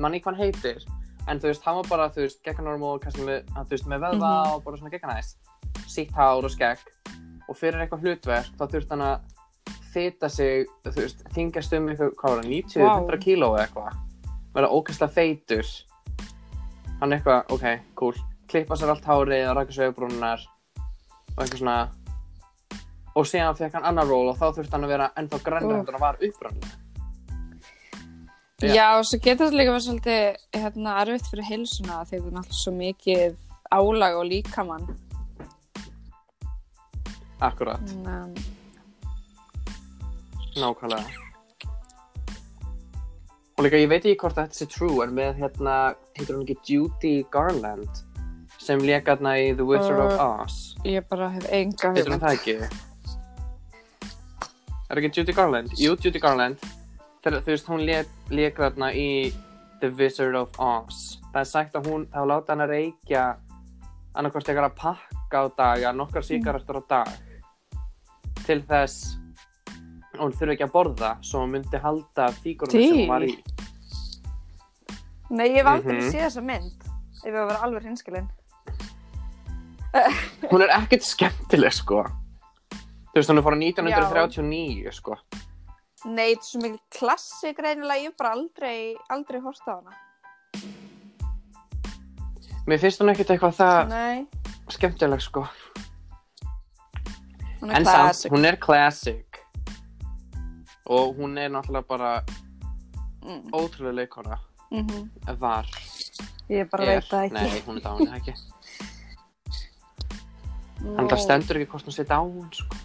mann 0.01 0.13
ekki 0.17 0.25
hvað 0.25 0.31
hann 0.33 0.41
heitir, 0.41 0.85
en 1.29 1.39
þú 1.41 1.51
veist, 1.51 1.63
hann 1.67 1.75
var 1.79 1.89
bara, 1.89 2.09
þú 2.13 2.23
veist, 2.25 2.41
gegn 2.45 2.65
normal, 2.65 2.99
kannski 3.03 3.25
með, 3.27 3.43
þú 3.55 3.69
veist, 3.75 3.87
með 3.91 4.03
vöðva 4.05 4.31
Mhm. 4.33 4.55
og 4.55 4.63
bara 4.65 4.77
svona 4.77 4.91
gegn 4.91 5.09
næst, 5.13 5.37
sítt 5.87 6.11
hár 6.17 6.43
og 6.43 6.51
skegg, 6.51 6.79
og 7.49 7.55
fyrir 7.55 7.81
eitthvað 7.85 8.01
hlutverk, 8.01 8.51
þá 8.57 8.65
þurft 8.71 8.89
hann 8.89 9.01
að 9.01 9.19
fita 9.93 10.29
sig, 10.29 10.65
þú 10.83 10.95
veist, 10.95 11.23
þingast 11.33 11.73
um 11.77 11.87
eitthvað, 11.89 12.15
hvað 12.15 12.35
var 12.35 12.43
það, 12.43 12.49
90, 12.49 12.81
Vá. 12.83 12.95
100 12.99 13.17
kíló 13.23 13.51
eða 13.55 13.67
eitthvað, 13.67 13.97
vera 14.55 14.67
ókastlega 14.67 15.13
feitur, 15.13 15.65
hann 16.99 17.11
eitthvað, 17.11 17.45
ok, 17.51 17.79
cool, 17.95 18.13
klippa 18.47 18.75
sér 18.75 18.89
allt 18.89 19.05
hárið 19.05 19.49
og 19.51 19.55
raka 19.57 19.71
sér 19.71 19.91
auðbrúnar 19.93 20.41
og 21.37 21.43
eitthvað 21.43 21.59
svona, 21.59 21.89
og 23.15 23.27
síðan 23.29 23.55
fekk 23.57 23.77
hann 23.77 23.87
annar 23.91 24.07
ról 24.09 24.29
og 24.31 24.37
þá 24.39 24.47
þurfti 24.57 24.75
hann 24.75 24.87
að 24.87 24.93
vera 24.95 25.11
ennþá 25.19 25.39
heldur 25.45 25.77
en 25.79 25.87
hann 25.93 26.01
var 26.03 26.17
upprannlega. 26.19 26.73
Já. 28.63 28.85
Og 28.97 29.03
svo 29.05 29.19
getur 29.19 29.49
þetta 29.49 29.57
líka 29.59 29.73
verið 29.75 29.85
svolítið 29.85 30.61
hérna, 30.61 30.93
erfitt 31.03 31.27
fyrir 31.31 31.47
heilsuna 31.49 31.97
því 32.07 32.19
það 32.19 32.27
er 32.29 32.35
náttúrulega 32.37 32.61
svo 32.61 32.71
mikið 32.79 33.35
álag 33.75 34.15
og 34.19 34.25
líkamann. 34.31 34.85
Akkurat, 37.43 37.83
Um, 38.07 38.33
nákvæmlega. 40.55 41.03
Og 43.57 43.63
líka, 43.63 43.77
ég 43.79 43.89
veit 43.91 44.03
ekki 44.05 44.17
hvort 44.19 44.35
þetta 44.35 44.55
sé 44.55 44.67
true, 44.71 45.03
en 45.03 45.13
með 45.15 45.35
hérna, 45.43 45.95
heitir 46.17 46.35
hún 46.35 46.43
ekki 46.47 46.57
Judy 46.71 47.13
Garland, 47.31 48.01
sem 48.59 48.79
hérna 48.79 49.35
í 49.39 49.53
The 49.55 49.63
Wizard 49.67 49.99
of 49.99 50.13
Uh, 50.15 50.43
Oz. 50.43 50.75
ég 50.85 51.03
bara 51.09 51.29
hef 51.29 51.45
enga 51.51 51.93
Heitir 51.93 52.11
hún 52.11 52.23
það 52.23 52.33
ekki? 52.39 52.57
Er 54.95 55.01
ekki 55.03 55.11
Judy 55.19 55.33
Garland? 55.35 55.73
Jú, 55.75 55.97
Judy 55.99 56.19
Garland. 56.23 56.61
Þegar, 57.19 57.41
þú 57.43 57.51
veist, 57.51 57.67
hún 57.67 57.81
lék 58.31 58.59
þarna 58.61 58.93
í 58.95 59.07
The 59.81 59.89
Wizard 59.97 60.37
of 60.39 60.55
Oz. 60.61 61.17
Það 61.33 61.39
er 61.41 61.49
sagt 61.49 61.75
að 61.75 61.89
hún, 61.91 62.05
þá 62.13 62.21
láta 62.29 62.53
hann 62.53 62.63
að 62.63 62.71
reykja 62.71 63.23
annarkvæmst 64.15 64.47
eitthvað 64.53 64.69
að 64.69 64.77
pakka 64.79 65.41
á 65.43 65.45
dag, 65.57 65.81
eða 65.83 65.91
nokkar 65.99 66.23
sígarettur 66.23 66.79
á 66.79 66.83
dag 66.93 67.11
til 68.45 68.61
þess 68.69 69.17
að 70.15 70.21
hún 70.21 70.35
þurfi 70.37 70.55
ekki 70.55 70.67
að 70.69 70.73
borða 70.77 71.11
svo 71.25 71.41
hún 71.43 71.51
myndi 71.57 71.81
halda 71.83 72.29
fígurinn 72.39 72.71
sem 72.87 72.99
hún 73.01 73.11
var 73.11 73.25
í. 73.27 73.35
Nei, 75.35 75.47
ég 75.49 75.57
hef 75.59 75.71
aldrei 75.73 75.97
Mhm. 75.99 76.11
séð 76.13 76.23
þessa 76.29 76.43
mynd 76.45 76.85
ef 76.85 77.25
ég 77.25 77.33
var 77.33 77.41
að 77.43 77.47
vera 77.51 77.63
alveg 77.67 77.83
hinskilinn. 77.83 78.29
hún 80.51 80.61
er 80.63 80.71
ekkert 80.79 81.03
skemmtileg 81.03 81.73
sko 81.73 82.05
þú 83.15 83.21
veist 83.21 83.29
hún 83.31 83.39
er 83.39 83.45
fór 83.45 83.55
1939 83.55 84.91
sko. 84.91 85.15
Nei, 86.05 86.33
þetta 86.35 86.41
er 86.43 86.49
svo 86.49 86.59
mikil 86.61 86.81
klassik 86.99 87.59
reynilega, 87.63 88.01
ég 88.03 88.11
hef 88.11 88.17
bara 88.19 88.33
aldrei, 88.35 88.79
aldrei 89.09 89.39
horft 89.41 89.63
á 89.71 89.79
hana. 89.79 89.95
mér 92.67 92.79
finnst 92.81 92.99
hún 93.01 93.11
ekkert 93.13 93.29
eitthvað 93.35 93.55
það 93.59 93.87
Nei, 93.89 94.25
skemmtileg 94.73 95.21
sko. 95.23 95.45
Hún 97.61 97.71
er 97.71 97.77
en 97.79 97.85
samt, 97.85 97.95
classic. 98.03 98.31
hún 98.33 98.45
er 98.45 98.57
classic. 98.61 99.39
Og 100.85 101.15
hún 101.17 101.37
er 101.41 101.49
náttúrulega 101.49 101.87
bara 101.87 102.23
Mm. 103.25 103.49
ótrúlega 103.57 103.95
leikona 103.95 104.37
Mm 104.71 105.09
var, 105.39 105.65
Ég 106.49 106.69
bara 106.69 106.85
veit 106.85 107.03
það 107.09 107.23
ekki. 107.25 107.33
nei, 107.33 107.61
hún 107.65 107.77
er 107.77 107.81
dáin 107.81 108.05
eða 108.05 108.15
ekki? 108.19 108.33
En 110.99 111.07
það 111.09 111.17
stendur 111.23 111.57
ekki 111.57 111.71
hvort 111.71 111.85
hún 111.87 111.95
sé 111.95 112.03
dáin 112.05 112.53
sko 112.53 112.75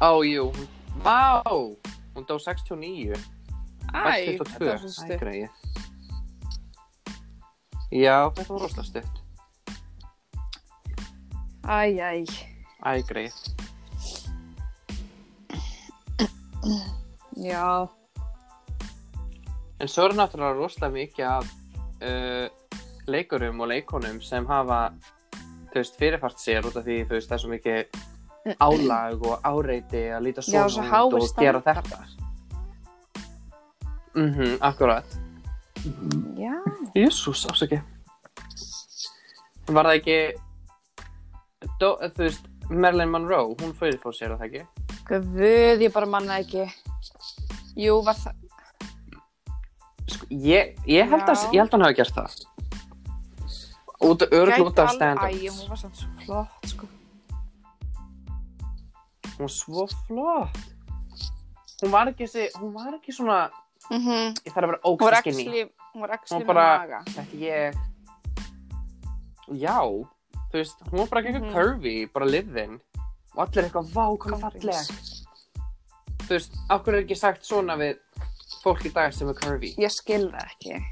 Ó, 0.00 0.20
jú, 0.24 0.52
vá, 1.00 1.42
hún 2.14 2.26
dó 2.28 2.38
69 2.38 3.16
Æ, 3.94 4.36
22, 4.36 4.44
þetta 4.44 4.66
var 4.66 4.78
svo 4.82 4.90
stutt. 4.92 5.22
Já, 7.94 8.16
þetta 8.36 8.52
var 8.52 8.60
rosalega 8.60 8.88
stutt. 8.90 9.14
Æ, 11.64 11.96
æ. 11.96 12.10
Æ, 12.84 13.02
greið 13.08 13.38
Já. 17.46 17.88
En 19.80 19.88
svo 19.88 20.06
er 20.08 20.16
náttúrulega 20.18 20.58
rosalega 20.58 20.92
mikið 20.92 21.24
af 21.30 21.48
uh, 22.02 22.46
leikurum 23.08 23.60
og 23.64 23.72
leikonum 23.72 24.20
sem 24.24 24.44
hafa, 24.48 24.90
þú 25.72 25.80
veist, 25.80 25.96
fyrirfart 26.00 26.42
sér 26.42 26.68
út 26.68 26.76
af 26.76 26.84
því, 26.84 27.00
þú 27.06 27.16
veist, 27.16 27.32
það 27.32 27.36
er 27.38 27.42
svo 27.44 27.52
mikið 27.54 28.05
álag 28.60 29.22
og 29.26 29.40
áreiti 29.46 30.02
að 30.14 30.22
líta 30.28 30.44
Já, 30.46 30.66
svona 30.68 30.88
svo 30.90 31.18
út 31.18 31.22
og 31.22 31.40
gera 31.42 31.60
þetta. 31.66 31.98
Mhm, 34.16 34.56
akkurat. 34.64 35.04
Já. 36.38 36.54
Jésús, 36.94 37.44
ásaki. 37.50 37.80
Var 39.66 39.84
það 39.84 39.96
ekki, 39.98 40.18
dó, 41.80 41.96
þú 41.98 42.22
veist, 42.22 42.46
Marilyn 42.70 43.10
Monroe, 43.10 43.54
hún 43.60 43.74
fyrir 43.74 43.98
fór 44.02 44.14
sér 44.14 44.34
að 44.34 44.40
það 44.40 44.46
ekki? 44.46 44.64
Guð, 45.06 45.82
ég 45.82 45.92
bara 45.94 46.06
manna 46.10 46.38
ekki. 46.42 46.64
Jú, 47.76 48.00
var 48.06 48.14
það... 48.14 48.42
Sko, 50.06 50.26
ég, 50.30 50.76
ég 50.86 51.10
held 51.10 51.26
að, 51.26 51.34
Já. 51.34 51.50
ég 51.52 51.60
held 51.60 51.68
að 51.68 51.76
hann 51.76 51.86
hafi 51.88 51.98
gert 52.00 52.14
það. 52.16 52.36
Út, 54.06 54.22
örgulega 54.30 54.64
út 54.68 54.78
af 54.78 54.90
Æ, 54.92 54.94
stand-ups. 54.96 55.60
hún 55.60 55.68
var 55.72 55.80
samt 55.82 55.96
svo 56.00 56.08
flott, 56.24 56.68
sko. 56.70 56.88
Hún 59.36 59.44
var 59.44 59.52
svo 59.52 59.86
flott. 60.06 60.58
Hún 61.82 61.90
var 61.92 62.08
ekki, 62.08 62.24
þessi, 62.24 62.46
hún 62.60 62.72
var 62.74 62.94
ekki 62.98 63.12
svona, 63.12 63.50
Mm 63.90 64.00
-hmm. 64.02 64.34
ég 64.46 64.52
þarf 64.52 64.64
að 64.64 64.66
vera 64.66 64.80
Hún 64.82 64.98
skinny. 65.20 65.42
actually, 65.42 65.62
hún 65.94 66.00
var 66.00 66.10
Hún 66.10 66.40
með 66.40 66.54
maga. 66.80 67.02
Þetta 67.04 67.36
ég, 67.38 67.74
já, 69.52 69.78
þú 70.50 70.52
veist, 70.52 70.80
hún 70.90 70.98
var 70.98 71.06
bara 71.10 71.20
ekki 71.20 71.32
eitthvað 71.32 71.46
Mhm. 71.46 71.54
curvy, 71.54 72.06
bara 72.12 72.26
liðin. 72.26 72.80
Og 73.36 73.46
allir 73.48 73.64
eitthvað, 73.64 73.92
vá, 73.92 74.06
hvað 74.18 74.40
Confidence. 74.40 74.92
falleg. 74.92 75.26
Þú 76.26 76.28
veist, 76.28 76.52
okkur 76.70 76.94
er 76.94 77.02
ekki 77.04 77.16
sagt 77.16 77.44
svona 77.44 77.76
við 77.76 77.98
fólk 78.64 78.84
í 78.86 78.92
dag 78.92 79.12
sem 79.12 79.28
er 79.28 79.34
curvy. 79.34 79.74
Ég 79.78 79.90
skil 79.90 80.30
það 80.32 80.46
ekki. 80.46 80.84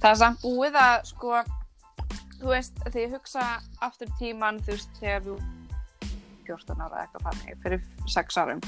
Það 0.00 0.10
er 0.10 0.14
samt 0.14 0.40
búið 0.42 0.74
að, 0.74 1.04
sko, 1.04 1.42
þú 2.40 2.46
veist, 2.48 2.74
þegar 2.84 3.02
ég 3.08 3.12
hugsa 3.12 3.60
aftur 3.82 4.08
tíman, 4.18 4.58
þú 4.60 4.66
veist, 4.72 4.88
þegar 5.00 5.20
þú 5.22 5.38
14 6.46 6.80
ára 6.80 7.04
eitthvað 7.04 7.26
fannig, 7.28 7.62
fyrir 7.62 7.82
6 8.06 8.36
árum. 8.42 8.60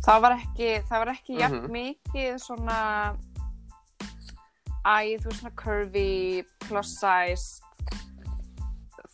Það 0.00 0.20
var 0.24 0.32
ekki, 0.38 0.68
það 0.88 0.98
var 1.04 1.10
ekki 1.14 1.38
jafn 1.40 1.58
Mhm. 1.60 1.70
mikið 1.76 2.38
svona, 2.40 2.78
æ, 4.84 5.16
þú 5.20 5.28
veist, 5.28 5.40
svona 5.40 5.54
curvy, 5.56 6.44
plus 6.66 6.94
size, 7.00 7.60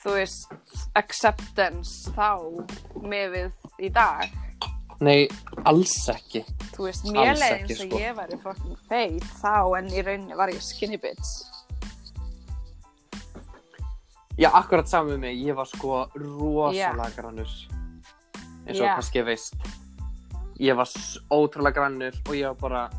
þú 0.04 0.12
veist, 0.14 0.52
acceptance 0.94 2.10
þá 2.14 2.28
með 3.02 3.30
við 3.36 3.52
í 3.80 3.92
dag. 3.92 4.30
Nei, 5.00 5.26
alls 5.68 6.08
ekki. 6.08 6.44
Þú 6.72 6.86
veist, 6.86 7.04
mér 7.12 7.28
Alls 7.34 7.40
leið 7.40 7.52
ekki, 7.56 7.72
eins 7.74 7.80
og 7.80 7.90
sko. 7.90 7.98
ég 7.98 8.14
væri 8.16 8.38
fucking 8.42 8.78
feit 8.88 9.26
þá 9.42 9.78
en 9.78 9.90
í 9.90 10.02
rauninni 10.06 10.36
var 10.38 10.48
ég 10.48 10.62
skinny 10.62 10.96
bitch. 10.96 11.34
Já, 14.38 14.50
akkurat 14.52 14.88
saman 14.88 15.14
með 15.16 15.18
mig, 15.20 15.38
ég 15.46 15.56
var 15.56 15.64
sko 15.66 16.02
rosalega 16.14 17.08
Já. 17.08 17.14
grannur. 17.16 17.48
Eins 18.66 18.80
og 18.80 18.84
Já. 18.86 18.94
kannski 18.98 19.18
ég 19.22 19.24
veist. 19.24 19.54
Ég 20.60 20.76
var 20.76 20.86
ótrúlega 21.32 21.74
grannur 21.74 22.12
og 22.26 22.34
ég 22.34 22.46
var 22.46 22.54
bara, 22.60 22.90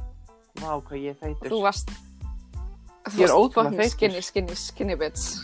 vá, 0.61 0.81
hvað 0.81 1.03
ég 1.03 1.17
feitur. 1.19 1.49
Þú 1.51 1.61
varst, 1.61 1.89
þú 3.09 3.21
varst 3.21 3.55
fucking 3.55 3.89
skinny, 3.91 4.21
skinny, 4.21 4.55
skinny 4.55 4.95
bitch. 4.95 5.43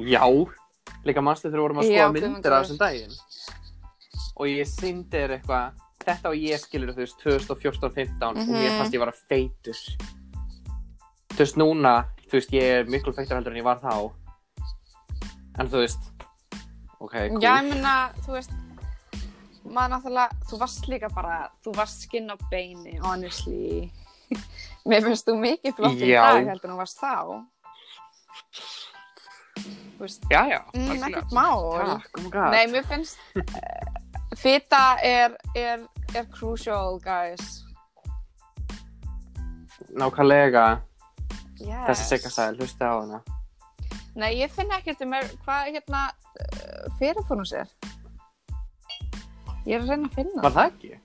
Já, 0.00 0.24
líka 1.04 1.22
mannstu 1.22 1.48
þegar 1.50 1.58
við 1.58 1.64
vorum 1.66 1.80
að 1.82 1.88
skoða 1.90 2.12
myndir 2.16 2.52
af 2.56 2.64
þessum 2.64 2.80
daginn. 2.80 3.14
Og 4.34 4.46
ég 4.50 4.66
syndi 4.66 5.12
þér 5.14 5.36
eitthvað, 5.36 5.82
þetta 6.04 6.30
og 6.32 6.40
ég 6.40 6.58
skilur 6.64 6.94
þú 6.96 7.04
veist 7.04 7.20
2014-15 7.22 8.24
og 8.24 8.48
mér 8.48 8.70
Mhm. 8.70 8.78
fannst 8.80 8.94
ég 8.96 9.00
var 9.04 9.12
feitur. 9.28 9.78
Þú 11.34 11.38
veist, 11.38 11.56
núna, 11.56 11.94
þú 12.34 12.40
veist, 12.40 12.54
ég 12.56 12.76
er 12.80 12.88
miklu 12.90 13.12
feitur 13.14 13.38
heldur 13.38 13.54
en 13.54 13.60
ég 13.60 13.66
var 13.66 13.78
þá. 13.78 13.94
En 15.62 15.68
þú 15.70 15.82
veist, 15.84 16.06
ok, 16.98 17.12
cool. 17.14 17.38
Já, 17.38 17.50
ég 17.60 17.68
meina, 17.68 17.92
þú 18.24 18.34
veist, 18.34 18.54
maður 19.62 19.92
náttúrulega, 19.92 20.38
þú 20.50 20.58
varst 20.64 20.88
líka 20.90 21.10
bara, 21.14 21.36
þú 21.62 21.74
varst 21.76 22.06
skinn 22.08 22.32
á 22.34 22.36
beini, 22.50 22.96
honestly. 23.04 23.84
Mér 24.90 25.04
finnst 25.06 25.28
þú 25.28 25.36
mikið 25.44 25.76
flott 25.78 26.02
í 26.02 26.08
Já. 26.10 26.22
dag 26.26 26.48
heldur 26.50 26.72
en 26.72 26.74
þú 26.74 26.78
varst 26.80 26.98
þá. 26.98 27.12
Þú 29.94 30.02
veist, 30.02 30.26
Já, 30.26 30.40
já, 30.50 30.58
mm, 30.74 30.88
algjörlega. 30.90 31.06
ekkert 31.12 31.36
mál. 31.36 31.62
Takk, 31.78 32.18
oh 32.18 32.24
my 32.24 32.32
god. 32.34 32.56
Nei, 32.56 32.64
mér 32.72 32.88
finnst 32.90 33.22
uh, 33.38 34.34
fita 34.34 34.82
er, 35.06 35.38
er, 35.54 35.86
er 36.18 36.26
crucial, 36.34 36.98
guys. 37.04 37.62
Nákvæmlega, 39.94 40.82
Yes. 41.60 41.86
þessi 41.88 42.04
sigastæl, 42.10 42.56
hlusti 42.58 42.84
á 42.84 42.94
hana. 42.98 43.20
Nei, 44.14 44.30
ég 44.38 44.52
finn 44.54 44.70
ekkert 44.74 45.02
um 45.02 45.14
er, 45.18 45.28
hvað 45.44 45.74
hérna 45.74 46.06
uh, 46.10 46.86
fyrirfónu 46.98 47.46
sér. 47.46 47.70
Ég 49.64 49.78
er 49.78 49.84
að 49.84 49.90
reyna 49.94 50.08
að 50.10 50.16
finna 50.18 50.42
Var 50.44 50.54
það 50.54 50.66
ekki? 50.72 50.98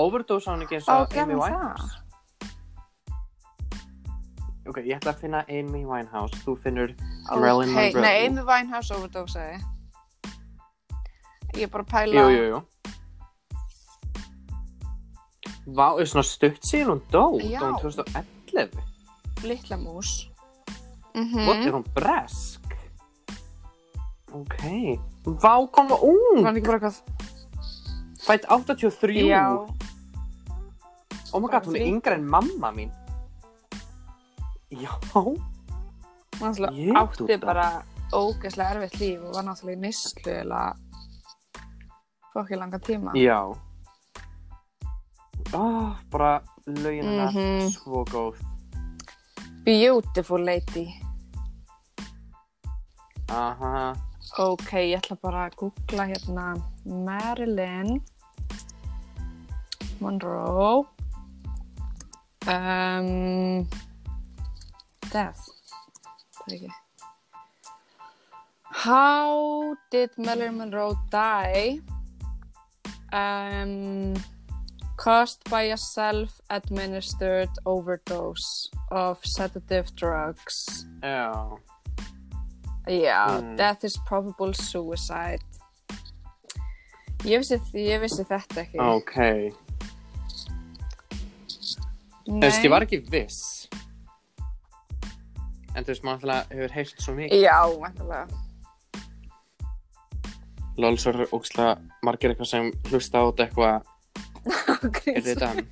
Overdose 0.00 0.48
á 0.48 0.50
hann 0.54 0.64
ekki 0.64 0.78
eins 0.78 0.88
og 0.88 1.18
Amy 1.20 1.36
Winehouse? 1.36 1.98
Ok, 4.70 4.78
ég 4.86 4.96
ætla 4.96 5.12
að 5.12 5.22
finna 5.24 5.42
Amy 5.50 5.82
Winehouse, 5.84 6.38
þú 6.44 6.54
finnur 6.62 6.94
Marilyn 7.28 7.74
Monroe. 7.74 8.02
Nei, 8.04 8.26
Amy 8.28 8.44
Winehouse 8.46 8.94
overdosaði. 8.94 9.58
Ég 11.58 11.66
er 11.66 11.72
bara 11.72 11.82
að 11.82 11.90
pæla 11.90 12.14
Jú, 12.14 12.26
jú, 12.30 12.44
jú. 12.52 12.60
Vá, 15.66 16.00
er 16.00 16.06
svona 16.08 16.24
stutt 16.24 16.62
síðan 16.66 16.94
hún 16.96 17.02
dó, 17.12 17.24
Já. 17.40 17.60
dó 17.60 17.66
hún 17.70 17.80
2011. 17.82 18.80
litla 19.42 19.76
mús. 19.76 20.28
Mm 21.14 21.46
What, 21.46 21.66
er 21.66 21.72
hún 21.74 21.84
bresk? 21.94 22.60
Ok, 24.32 24.56
vá, 25.42 25.54
koma 25.72 25.96
ung, 26.06 26.38
Var 26.38 26.44
hann 26.52 26.56
ekki 26.56 26.66
bara 26.70 26.78
eitthvað? 26.78 27.02
fætt 28.26 28.44
83. 28.48 29.26
Já. 29.26 29.66
Oh 31.32 31.40
my 31.40 31.48
god, 31.48 31.66
hún 31.66 31.76
er 31.76 31.86
yngre 31.86 32.14
en 32.14 32.26
mamma 32.30 32.70
mín. 32.72 32.90
Já, 34.70 34.90
Hún 35.14 35.38
náttúrulega 36.40 36.72
Ég 36.72 36.94
átti 36.96 37.36
bara 37.42 37.82
ógeðslega 38.12 38.70
erfitt 38.76 39.00
líf 39.00 39.24
og 39.26 39.34
var 39.34 39.44
náttúrulega 39.44 39.76
í 39.76 39.82
nýslu 39.82 40.32
eða 40.32 40.60
fokkið 42.34 42.58
langa 42.58 42.78
tíma. 42.78 43.12
já. 43.14 43.40
Oh, 45.52 45.92
bara 46.10 46.42
lögin 46.66 47.04
hennar, 47.04 47.32
Mhm. 47.32 47.70
svo 47.70 48.04
góð. 48.04 48.36
Beautiful 49.64 50.44
lady. 50.44 50.86
Aha, 53.28 53.96
Ok, 54.38 54.72
ég 54.72 54.96
ætla 54.98 55.16
bara 55.22 55.48
að 55.48 55.54
googla 55.56 56.04
hérna 56.06 56.44
Marilyn 56.84 58.00
Monroe 60.00 60.84
um, 62.46 63.66
Death 65.12 65.42
Það 66.36 66.46
er 66.46 66.54
ekki 66.54 66.70
How 68.84 69.74
did 69.90 70.10
Marilyn 70.16 70.56
Monroe 70.58 70.94
die? 71.10 71.80
Um, 73.12 74.14
caused 75.00 75.40
by 75.50 75.62
a 75.72 75.76
self-administered 75.76 77.48
overdose 77.64 78.68
of 78.90 79.18
sedative 79.24 79.94
drugs. 79.96 80.86
Já. 81.02 81.58
Já, 82.86 83.26
Mm. 83.40 83.56
death 83.56 83.84
is 83.84 83.96
probable 84.06 84.52
suicide. 84.52 85.40
Ég 87.24 87.38
vissi, 87.38 87.58
ég 87.74 88.00
vissi 88.00 88.24
þetta 88.24 88.60
ekki. 88.64 88.78
Ok. 88.80 89.16
Þú 92.26 92.40
veist, 92.40 92.64
ég 92.64 92.70
var 92.70 92.82
ekki 92.82 93.00
viss. 93.10 93.68
En 95.74 95.84
þú 95.84 95.86
veist, 95.92 96.02
maður 96.04 96.20
alltaf 96.24 96.48
hefur 96.50 96.70
heyrt 96.76 97.00
svo 97.00 97.14
mikið. 97.14 97.42
Já, 97.42 97.56
svo 100.96 101.10
er 101.12 101.26
ógslag 101.36 101.78
margir 102.02 102.30
eitthvað 102.32 102.46
sem 102.46 102.70
hlusta 102.90 103.20
á 103.20 103.24
þetta 103.28 103.46
eitthvað, 103.46 103.82
er 104.46 105.22
þetta 105.26 105.46
hann? 105.50 105.66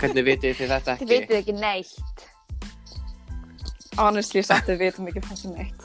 Hvernig 0.00 0.24
vitið 0.26 0.54
þið 0.58 0.70
þetta 0.74 0.94
Þið 0.96 1.02
ekki? 1.04 1.10
vitið 1.14 1.36
ekki 1.40 1.54
neitt. 1.60 2.24
Honestly, 3.98 4.42
samt 4.42 4.66
við 4.72 4.78
vitum 4.88 5.08
ekki 5.10 5.20
hvað 5.22 5.36
sem 5.42 5.52
neitt. 5.54 5.82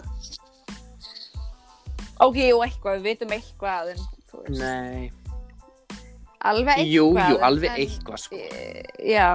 Ok, 2.19 2.35
jú, 2.41 2.57
eitthvað, 2.65 2.97
við 2.99 3.03
vitum 3.13 3.31
eitthvað, 3.35 3.91
en 3.93 3.99
þú 4.31 4.41
veist. 4.43 4.59
Nei. 4.59 5.11
Alveg 6.49 6.73
eitthvað. 6.73 6.91
Jú, 6.95 7.05
jú, 7.15 7.37
alveg 7.49 7.69
en- 7.69 7.79
eitthvað, 7.83 8.19
sko. 8.23 8.35
Eh, 8.35 8.83
Já. 9.13 9.29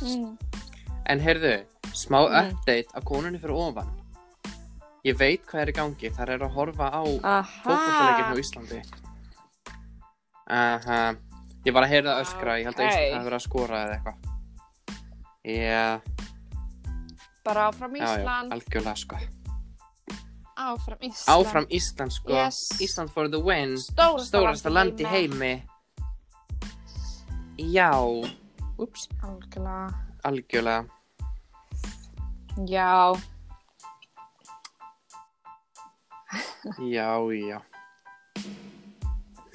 Mm. 0.00 0.36
En 1.06 1.20
heyrðu, 1.20 1.54
smá 1.92 2.20
Mm. 2.28 2.52
update 2.54 2.86
af 2.94 3.04
konunni 3.04 3.38
fyrir 3.38 3.54
ofan. 3.56 3.90
Ég 5.04 5.16
veit 5.16 5.46
hvað 5.48 5.62
er 5.62 5.70
í 5.72 5.76
gangi, 5.78 6.10
þar 6.12 6.28
er 6.34 6.42
að 6.44 6.54
horfa 6.58 6.90
á 6.92 7.02
Aha. 7.24 7.42
fótbollaleikinn 7.64 8.32
á 8.32 8.36
Íslandi. 8.42 8.80
Aha. 10.50 11.00
Ég 11.64 11.72
var 11.76 11.84
að 11.86 11.92
heyra 11.94 12.14
það 12.14 12.22
öskra, 12.24 12.56
ég 12.60 12.68
held 12.68 12.76
að 12.76 12.84
Ok. 12.84 12.90
Ísland 12.90 13.14
hafi 13.16 13.28
verið 13.28 13.38
að 13.38 13.46
skora 13.46 13.80
eða 13.84 13.94
eitthvað. 13.96 14.16
Já, 15.40 16.00
Bara 17.44 17.68
áfram 17.70 17.94
já, 17.96 18.04
já, 18.04 18.18
Ísland. 18.18 18.52
algjörlega 18.52 18.96
sko. 18.96 19.16
Áfram 20.60 20.98
Ísland. 21.00 21.46
Áfram 21.46 21.66
Ísland 21.70 22.12
sko. 22.12 22.32
Yes. 22.36 22.58
Ísland 22.80 23.10
for 23.10 23.28
the 23.28 23.40
win. 23.40 23.76
Stórasta, 23.78 24.26
Stórasta 24.28 24.70
land 24.70 25.00
í 25.00 25.06
heimi. 25.08 25.62
Já. 27.56 27.96
Úps. 28.76 29.08
Algjörlega. 29.22 29.88
Algjörlega. 30.24 30.84
Já. 32.68 33.16
Já, 36.78 37.10
já. 37.34 37.60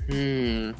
Hmm. 0.09 0.73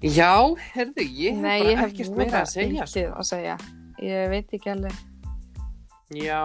Já, 0.00 0.32
herðu, 0.72 1.04
ég 1.04 1.34
hef 1.36 1.42
Nei, 1.44 1.58
bara 1.60 1.70
ég 1.70 1.76
hef 1.76 1.90
ekkert 1.92 2.16
meira 2.16 2.40
að 2.40 2.50
segja. 2.54 2.86
Sko. 2.88 3.02
að 3.20 3.26
segja. 3.28 3.56
Ég 4.00 4.30
veit 4.32 4.54
ekki 4.56 4.70
alveg. 4.72 5.00
Já. 6.16 6.40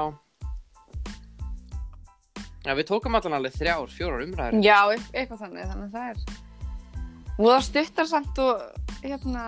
Já, 2.65 2.73
við 2.75 2.87
tókum 2.89 3.15
allan 3.15 3.37
alveg 3.37 3.55
þrjár, 3.55 3.87
fjórar 3.93 4.25
umræður. 4.25 4.59
Já, 4.65 4.79
eit- 4.91 5.11
eitthvað 5.13 5.43
þannig, 5.45 5.69
þannig 5.71 5.87
að 5.87 5.95
það 5.95 6.09
er. 6.09 6.17
Og 7.35 7.45
það 7.51 7.63
stuttar 7.69 8.09
samt 8.11 8.41
og, 8.43 8.61
hérna, 9.05 9.45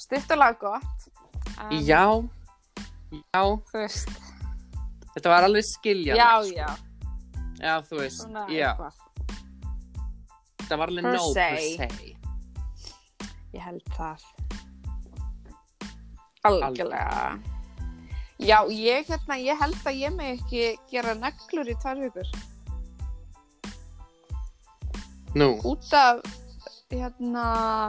stuttarlega 0.00 0.58
gott. 0.62 1.08
En, 1.58 1.76
Já. 1.84 2.04
Já, 3.12 3.42
Þú 3.68 3.76
veist. 3.82 4.31
Þetta 5.14 5.28
var 5.32 5.46
alveg 5.48 5.64
skiljanlegt. 5.68 6.18
Já, 6.18 6.42
sko. 6.42 6.56
já. 6.56 6.70
Já, 7.62 7.74
þú 7.86 7.98
veist, 8.00 8.20
Svona 8.22 8.46
já. 8.50 8.72
eitthvað. 8.72 8.94
Það 10.68 10.78
var 10.80 10.88
alveg 10.92 11.04
Per 11.04 11.16
nóg 11.16 11.34
per 11.34 11.58
se. 11.58 11.76
se. 11.76 11.88
Ég 13.52 13.60
held 13.66 13.82
það. 13.96 14.22
Algjörlega. 16.48 17.38
Já, 18.42 18.56
ég, 18.74 19.04
hérna, 19.06 19.36
ég 19.38 19.60
held 19.60 19.84
að 19.86 19.98
ég 20.00 20.14
með 20.16 20.30
ekki 20.40 20.62
gera 20.90 21.12
neglur 21.14 21.68
í 21.70 21.76
vikur. 22.02 22.30
Nú, 25.38 25.46
Út 25.64 25.92
af, 25.96 26.18
hérna, 26.90 27.44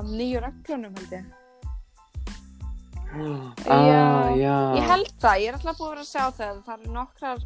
nýju 0.06 0.40
reglunum 0.46 0.94
held 1.00 1.16
ég. 1.18 1.26
Ah, 3.14 4.32
já. 4.38 4.56
Ég 4.78 4.88
held 4.90 5.12
það, 5.22 5.42
ég 5.44 5.52
er 5.52 5.58
alltaf 5.58 5.78
búin 5.78 5.88
að 5.88 5.94
vera 5.94 6.06
að 6.06 6.10
sjá 6.10 6.24
það. 6.40 6.62
Það 6.66 6.80
eru 6.80 6.94
nokkrar 6.96 7.44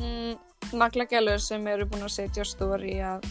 mm, 0.00 0.32
naglagælur 0.80 1.42
sem 1.42 1.68
eru 1.72 1.88
búin 1.90 2.06
að 2.06 2.14
setja 2.16 2.44
á 2.44 2.46
stóri 2.48 2.96
að, 3.04 3.28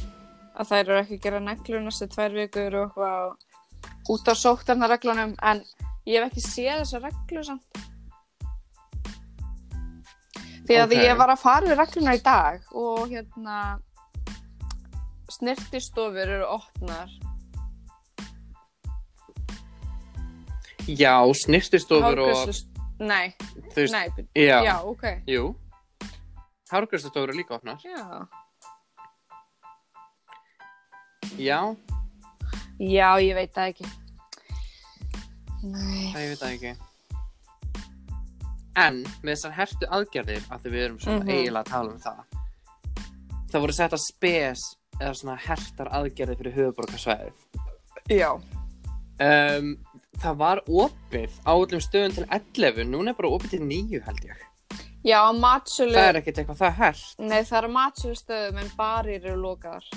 að 0.55 0.71
þær 0.71 0.83
eru 0.83 0.99
ekki 1.01 1.17
að 1.17 1.25
gera 1.25 1.41
neglur 1.47 1.83
næstu 1.85 2.09
tvær 2.13 2.37
vikur 2.37 2.79
og 2.79 2.85
eitthvað 2.85 4.13
út 4.15 4.31
af 4.31 4.37
sóttarnareglunum 4.37 5.35
en 5.41 5.63
ég 6.05 6.21
hef 6.21 6.29
ekki 6.29 6.45
séð 6.45 6.83
þessar 6.83 7.07
reglur 7.09 7.49
samt. 7.49 7.83
Því 10.65 10.77
að 10.81 10.95
Ok. 10.95 11.01
ég 11.05 11.17
var 11.17 11.29
að 11.29 11.41
fara 11.41 11.69
við 11.69 11.77
regluna 11.77 12.15
í 12.17 12.21
dag 12.25 12.61
og 12.73 13.09
hérna 13.09 13.57
snirtistofur 15.29 16.29
eru 16.37 16.45
opnar. 16.45 17.09
Já, 20.87 21.15
snirtistofur 21.33 22.19
og, 22.19 22.55
Nei, 22.99 23.33
veist, 23.75 23.91
nei, 23.91 24.07
já. 24.35 24.61
já, 24.63 24.75
ok. 24.87 25.03
Jú. 25.27 25.55
Hárgræstustofur 26.71 27.29
eru 27.29 27.37
líka 27.37 27.55
opnar. 27.55 27.77
Já. 27.83 28.27
Já, 31.37 31.75
Já, 32.79 33.09
ég 33.23 33.35
veit 33.35 33.53
það 33.55 33.69
ekki. 33.71 33.85
Nei. 35.63 36.11
það 36.13 36.21
ég 36.21 36.29
veit 36.33 36.41
það 36.41 36.53
ekki. 36.55 36.73
En 38.75 38.97
með 39.23 39.31
þessar 39.31 39.53
hertu 39.55 39.87
aðgerðir, 39.95 40.43
að 40.51 40.65
við 40.67 40.81
erum 40.85 40.99
svona 40.99 41.23
Mhm. 41.23 41.29
eiginlega 41.29 41.63
að 41.63 41.69
tala 41.71 41.91
um 41.91 41.99
það, 41.99 42.23
það 43.51 43.61
voru 43.61 43.73
sett 43.73 43.91
að 43.93 44.03
spes 44.03 44.59
eða 44.99 45.13
svona 45.15 45.37
hertar 45.37 45.87
aðgerðir 45.91 46.37
fyrir 46.37 46.53
höfuborgarsvæðið. 46.53 47.33
Já. 48.09 48.31
Um, 49.19 49.77
það 50.21 50.41
var 50.41 50.61
opið 50.65 51.37
á 51.45 51.53
öllum 51.53 51.83
stöðum 51.83 52.15
til 52.15 52.25
11, 52.29 52.89
núna 52.91 53.13
er 53.13 53.17
bara 53.19 53.31
opið 53.35 53.55
til 53.55 53.63
9 53.67 54.01
held 54.07 54.27
ég. 54.29 54.43
Já, 55.05 55.19
matsölu. 55.37 55.93
Það 55.93 56.09
er 56.09 56.19
ekkert 56.21 56.41
eitthvað 56.41 56.61
það 56.63 56.77
hert. 56.79 57.05
Nei, 57.21 57.39
það 57.45 57.57
eru 57.59 57.71
matsölu 57.75 58.17
stöðum 58.17 58.61
en 58.63 58.71
barir 58.77 59.19
eru 59.21 59.37
lokaðar. 59.43 59.89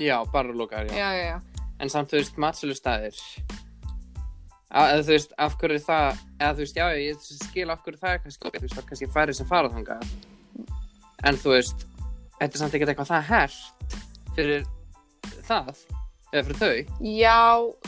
Já, 0.00 0.16
bara 0.32 0.56
lokaðar, 0.56 0.90
já. 0.90 0.96
Já, 0.98 1.10
já, 1.14 1.24
já. 1.28 1.66
En 1.80 1.92
samt, 1.92 2.10
þú 2.10 2.18
veist, 2.18 2.40
matsölustæðir. 2.40 3.20
Eða 4.70 5.04
þú 5.04 5.14
veist, 5.14 5.32
af 5.38 5.54
hverju 5.60 5.78
er 5.78 5.84
það, 5.86 6.18
eða 6.38 6.50
þú 6.56 6.64
veist, 6.64 6.76
já, 6.80 6.86
ég 6.98 7.22
skil 7.26 7.70
af 7.72 7.80
hverju 7.84 8.00
það 8.02 8.16
er 8.16 8.20
kannski, 8.24 8.50
þú 8.50 8.64
veist, 8.64 8.74
það 8.74 8.82
er 8.82 8.90
kannski 8.90 9.08
færið 9.14 9.38
sem 9.38 9.48
farað 9.50 9.78
þangað. 9.78 10.12
En 11.30 11.40
þú 11.40 11.54
veist, 11.54 11.86
þetta 12.40 12.50
er 12.50 12.62
samt 12.62 12.76
ekkert 12.78 12.92
eitthvað 12.92 13.10
það 13.10 13.26
hert 13.30 13.96
fyrir 14.36 14.68
það, 15.48 15.72
eða 16.32 16.44
fyrir 16.46 16.60
þau. 16.60 17.00
Já, 17.10 17.38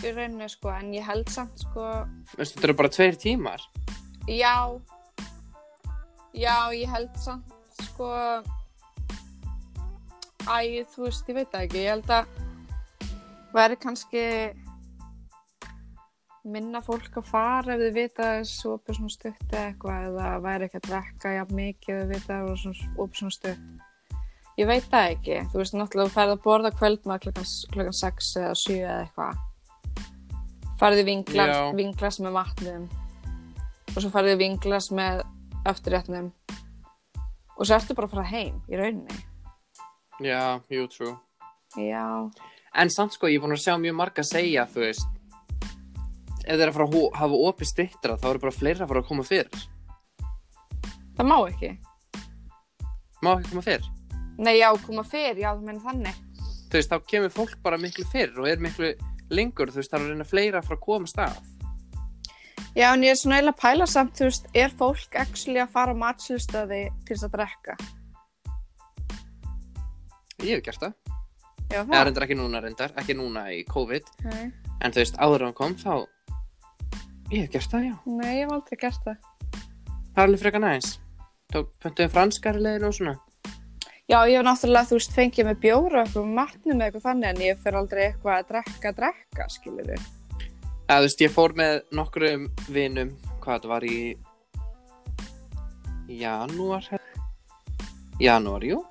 í 0.03 0.13
rauninni 0.17 0.49
sko, 0.51 0.73
en 0.75 0.93
ég 0.97 1.07
held 1.07 1.29
samt 1.31 1.63
sko, 1.63 1.87
Þú 2.33 2.41
veist, 2.41 2.57
þetta 2.57 2.69
eru 2.71 2.79
bara 2.81 2.93
tveir 2.97 3.19
tímar. 3.23 3.63
já, 4.29 4.57
já, 6.35 6.57
ég 6.75 6.89
held 6.91 7.17
samt 7.23 7.53
sko, 7.83 8.11
æ, 10.49 10.83
þú 10.95 11.07
veist, 11.07 11.29
ég 11.31 11.39
veit 11.39 11.51
það 11.53 11.63
ekki, 11.69 11.85
ég 11.87 11.95
held 11.97 12.11
að 12.11 12.27
væri 13.53 13.77
kannski 13.77 14.25
minna 16.43 16.81
fólk 16.83 17.15
að 17.21 17.29
fara 17.29 17.77
ef 17.77 17.83
þið 17.85 17.93
vita 17.95 18.29
þessu 18.41 18.73
opið 18.75 18.97
svona 18.99 19.13
stutt 19.15 19.53
eða 19.53 19.67
eitthvað 19.69 20.07
eða 20.09 20.31
væri 20.43 20.67
ekki 20.67 20.81
að 20.81 20.87
drekka 20.89 21.35
jafn 21.37 21.55
mikið 21.59 21.95
ef 22.01 22.03
þið 22.03 22.15
vita 22.17 22.39
svona 22.63 22.95
opið 23.05 23.21
svona 23.21 23.37
stutt. 23.37 23.92
Ég 24.61 24.69
veit 24.69 24.85
það 24.93 25.15
ekki. 25.15 25.39
Þú 25.53 25.61
veist, 25.63 25.77
náttúrulega 25.77 26.11
þú 26.11 26.15
ferð 26.17 26.35
að 26.35 26.43
borða 26.45 26.73
kvöldmað 26.77 27.23
klukkan 27.25 27.97
6 27.97 28.33
eða 28.43 28.55
7 28.63 28.77
eða 28.83 28.99
eitthvað. 29.07 29.41
Farði 30.83 31.05
vinglas, 31.07 31.53
Já. 31.57 31.61
vinglas 31.79 32.19
með 32.21 32.37
vatnum 32.37 32.89
og 33.93 33.99
svo 34.01 34.11
farði 34.11 34.39
vinglas 34.41 34.89
með 34.95 35.23
eftirrétnum 35.69 36.31
og 36.43 37.69
svo 37.69 37.77
ertu 37.77 37.95
bara 37.95 38.09
að 38.09 38.15
fara 38.17 38.31
heim 38.33 38.59
í 38.67 38.81
rauninni. 38.81 39.19
Já, 40.23 40.61
jú, 40.73 40.87
true. 40.91 41.15
Já. 41.79 42.05
En 42.75 42.91
samt 42.93 43.15
sko, 43.17 43.31
ég 43.31 43.39
er 43.39 43.45
búin 43.45 43.55
að 43.55 43.63
sjá 43.65 43.77
mjög 43.81 43.97
marga 43.99 44.25
segja, 44.27 44.67
þú 44.69 44.85
veist, 44.87 45.09
ef 46.43 46.57
þeir 46.59 46.69
að 46.69 46.77
fara 46.77 46.89
að 46.89 47.09
hafa 47.21 47.41
opið 47.49 47.71
stittra, 47.71 48.19
þá 48.19 48.29
eru 48.33 48.43
bara 48.45 48.57
fleira 48.57 48.85
að 48.85 48.93
fara 48.93 49.03
að 49.05 49.09
koma 49.09 49.27
fyrir. 49.29 49.67
Það 51.17 51.29
má 51.29 51.37
ekki. 51.47 51.73
Má 53.23 53.35
ekki 53.37 53.53
koma 53.53 53.65
fyrir. 53.69 53.91
Nei, 54.39 54.59
já, 54.59 54.69
koma 54.87 55.05
fyrir, 55.05 55.43
já, 55.45 55.51
þú 55.55 55.67
meina 55.67 55.83
þannig. 55.85 56.21
Þú 56.73 56.79
veist, 56.79 56.93
þá 56.93 57.03
kemur 57.13 57.33
fólk 57.35 57.57
bara 57.63 57.79
miklu 57.79 58.05
fyrir 58.09 58.39
og 58.41 58.49
er 58.49 58.63
miklu 58.65 58.93
lengur, 59.31 59.69
þú 59.73 59.81
veist, 59.83 59.93
það 59.93 60.07
er 60.07 60.13
reyna 60.15 60.25
fleira 60.29 60.61
að 60.63 60.69
fara 60.71 60.79
að 60.81 60.87
koma 60.87 61.11
stað. 61.11 61.41
Já, 62.73 62.87
en 62.95 63.03
ég 63.05 63.13
er 63.13 63.19
svona 63.21 63.37
eiginlega 63.37 63.53
að 63.53 63.61
pæla 63.61 63.87
samt, 63.93 64.15
þú 64.17 64.29
veist, 64.31 64.47
er 64.57 64.73
fólk 64.81 65.19
actually 65.21 65.61
að 65.61 65.75
fara 65.75 65.93
á 65.93 65.97
matslustöði 66.01 66.83
til 67.05 67.17
þess 67.17 67.27
að 67.29 67.35
drekka? 67.37 67.77
Ég 70.43 70.57
hef 70.57 70.65
gert 70.67 70.81
það. 70.83 70.95
Já, 71.73 71.79
Eða 71.83 71.85
það? 71.93 72.05
reyndar 72.09 72.25
ekki 72.27 72.37
núna 72.41 72.61
reyndar, 72.65 72.95
ekki 73.01 73.15
núna 73.17 73.45
í 73.53 73.61
COVID. 73.69 74.09
Nei. 74.29 74.47
En 74.83 74.93
þú 74.93 75.03
veist, 75.05 75.21
áður 75.21 75.45
en 75.45 75.51
hann 75.51 75.59
kom 75.61 75.77
þá, 75.79 75.93
ég 77.33 77.45
hef 77.45 77.53
gert 77.55 77.71
það, 77.77 77.87
já. 77.91 77.95
Nei, 78.17 78.33
ég 78.41 78.47
hef 78.47 78.57
aldrei 78.57 78.81
gert 78.83 79.07
það. 79.07 79.29
Það 80.13 80.23
er 80.23 80.27
alveg 80.27 80.43
frekar 80.43 80.65
næs. 80.65 80.91
Tók 81.53 81.71
pöntuðum 81.85 82.13
franskari 82.17 82.61
leiðin 82.65 82.89
og 82.89 82.97
svona. 82.97 83.15
Já, 84.13 84.29
ég 84.29 84.37
hef 84.37 84.45
náttúrulega, 84.45 84.85
þú 84.91 84.97
veist, 84.99 85.13
fengið 85.17 85.47
með 85.49 85.61
bjóra 85.63 86.01
eitthvað 86.03 86.27
matnum 86.37 86.75
eða 86.75 86.85
eitthvað 86.91 87.05
þannig, 87.07 87.31
en 87.31 87.39
ég 87.47 87.61
fer 87.63 87.79
aldrei 87.79 88.03
eitthvað 88.11 88.35
að 88.35 88.51
drekka, 88.51 88.91
drekka, 88.99 89.47
skilur 89.49 89.87
við. 89.89 90.03
Eða 90.83 90.99
þú 90.99 91.07
veist, 91.07 91.23
ég 91.25 91.33
fór 91.33 91.55
með 91.57 91.79
nokkrum 91.97 92.45
vinum, 92.77 93.15
hvað 93.41 93.55
þetta 93.55 93.71
var 93.73 93.89
í 93.89 93.97
janúar, 96.21 96.91
janúar, 98.21 98.69
jú, 98.69 98.85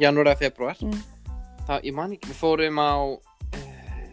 janúar 0.00 0.32
eða 0.32 0.42
februar. 0.46 0.80
Mm. 0.80 1.04
Það, 1.68 1.84
ég 1.90 2.00
man 2.00 2.16
ekki, 2.16 2.32
við 2.32 2.40
fórum 2.40 2.80
á, 2.80 2.92
uh, 3.60 4.10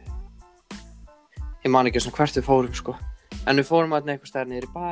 ég 1.64 1.72
man 1.80 1.88
ekki 1.88 2.04
svona 2.04 2.20
hvert 2.20 2.44
við 2.44 2.50
fórum, 2.52 2.76
sko. 2.76 3.00
En 3.48 3.56
við 3.56 3.72
fórum 3.72 3.96
að 3.96 4.18
eitthvað 4.18 4.36
stær 4.36 4.52
niður 4.52 4.68
í 4.68 4.76
bæ. 4.76 4.92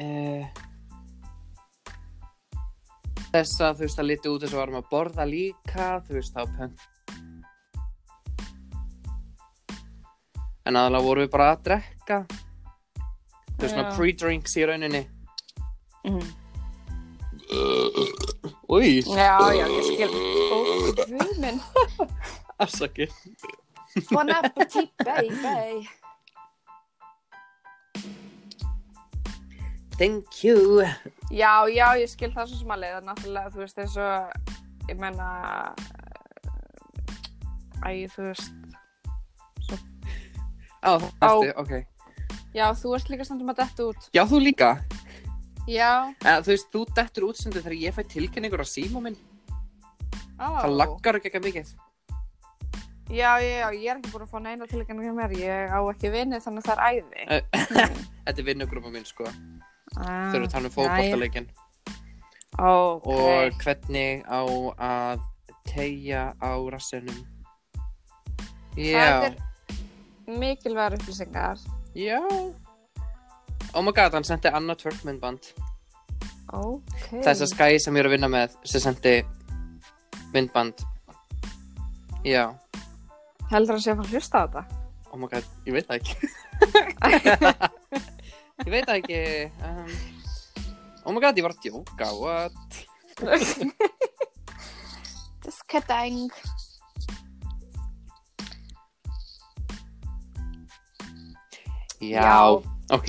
Uh, 0.00 0.64
þess 3.34 3.64
að 3.66 3.80
þú 3.80 3.86
veist, 3.86 3.98
það 3.98 4.08
liti 4.10 4.30
út 4.30 4.44
þess 4.44 4.54
að 4.54 4.60
varum 4.62 4.78
að 4.80 4.90
borða 4.92 5.26
líka, 5.28 5.88
þú 6.06 6.18
veist, 6.18 6.34
þá 6.34 6.42
pönt 6.58 6.90
En 10.64 10.78
aðalega 10.80 11.04
vorum 11.04 11.26
við 11.26 11.32
bara 11.34 11.50
að 11.52 11.66
drekka 11.66 12.22
Þú 12.30 13.60
veist 13.60 13.74
svona 13.74 13.92
pre-drinks 13.98 14.56
í 14.56 14.64
rauninni 14.70 15.04
Mm. 16.04 16.20
Új, 18.68 19.00
Já, 19.08 19.38
já, 19.56 19.64
ég 19.72 19.84
skil. 19.88 20.08
Guð 21.08 21.38
minn. 21.40 21.60
afsaki 22.64 23.08
Bon 24.10 24.28
appetit, 24.28 24.90
baby. 25.00 25.88
Thank 29.94 30.42
you. 30.42 30.82
Já, 31.30 31.70
já, 31.70 31.86
ég 31.94 32.10
skil 32.10 32.32
það 32.34 32.50
svo 32.50 32.56
sem 32.58 32.72
að 32.74 32.84
náttúrulega, 33.06 33.52
þú 33.54 33.60
veist, 33.62 33.78
eins 33.78 33.94
og, 34.02 34.54
ég 34.90 34.98
menna, 34.98 35.28
æ, 37.86 38.08
þú 38.10 38.26
veist, 38.26 38.50
Á, 40.84 41.00
það 41.00 41.30
ertu, 41.30 41.52
ok. 41.62 41.72
Já, 42.54 42.66
þú 42.76 42.90
ert 42.98 43.08
líka 43.08 43.24
stundum 43.24 43.52
að 43.54 43.62
detta 43.62 43.86
út. 43.88 44.10
Já, 44.12 44.22
þú 44.28 44.40
líka? 44.42 44.74
Já, 45.64 46.12
Eða, 46.20 46.42
Þú 46.44 46.52
veist, 46.52 46.68
þú 46.74 46.82
dettur 46.98 47.28
útsendu 47.30 47.62
þegar 47.64 47.78
ég 47.80 47.96
fæ 47.96 48.02
tilkynningur 48.10 48.60
á 48.60 48.68
síma 48.68 49.00
minn. 49.00 49.16
Á. 50.36 50.60
Það 50.60 50.76
laggar 50.76 51.18
ekki 51.20 51.30
ekki 51.32 51.44
mikið. 51.46 51.72
Já, 53.14 53.30
já, 53.40 53.48
já, 53.62 53.68
ég 53.78 53.88
er 53.94 53.98
ekki 54.00 54.12
búin 54.12 54.26
að 54.26 54.32
fá 54.32 54.38
neina 54.42 54.66
hjá 54.66 55.14
mér, 55.16 55.34
ég 55.38 55.72
á 55.72 55.80
ekki 55.88 56.12
vinni 56.12 56.40
þannig 56.42 56.64
að 56.64 56.68
það 56.68 56.76
er 56.76 56.84
æði. 56.90 57.42
Þetta 58.24 58.40
er 58.40 58.46
vinnugrúpa 58.48 58.92
minn, 58.92 59.08
sko 59.08 59.28
Ah, 59.98 60.30
Þau 60.32 60.36
eru 60.40 60.46
að 60.48 60.52
tala 60.54 60.68
um 60.70 60.74
fótboltaleikin 60.74 61.46
Ok. 62.54 63.06
Og 63.10 63.56
hvernig 63.62 64.22
á 64.30 64.42
að 64.78 65.22
tegja 65.66 66.22
á 66.38 66.52
rassinum 66.70 67.20
Það 68.74 68.90
Já, 68.90 69.30
er 69.30 69.34
mikilvægur 70.26 70.96
upplýsingar. 70.98 71.58
já 71.94 72.18
Oh 73.74 73.82
my 73.82 73.90
god, 73.94 74.14
hann 74.14 74.24
sendi 74.26 74.48
annað 74.50 74.80
twerkmyndband 74.84 75.50
Ok. 76.54 77.08
Þessa 77.24 77.46
skæi 77.50 77.78
sem 77.82 77.94
ég 77.96 78.02
er 78.04 78.08
að 78.10 78.14
vinna 78.16 78.28
með 78.30 78.54
sem 78.66 78.80
sendi 78.82 79.14
myndband 80.34 80.82
Já, 82.24 82.50
Heldur 83.50 83.74
hann 83.76 83.82
sé 83.84 83.92
að 83.92 83.98
fara 84.00 84.08
að 84.08 84.14
hlusta 84.14 84.38
á 84.38 84.44
þetta? 84.46 84.62
oh 85.12 85.18
my 85.22 85.28
god, 85.30 85.44
ég 85.66 85.74
veit 85.76 85.86
það 85.86 85.98
ekki 86.00 86.14
Ég 88.62 88.70
veit 88.70 88.86
það 88.86 89.00
ekki 89.00 89.20
um, 89.66 89.88
Oh 91.04 91.12
my 91.12 91.20
god, 91.20 91.36
ég 91.36 91.44
var 91.44 91.52
að 91.52 91.64
djóka, 91.64 92.06
what? 92.16 92.76
Just 95.44 95.64
kidding. 95.68 96.30
Já, 102.00 102.22
Já. 102.22 102.62
ok 102.94 103.06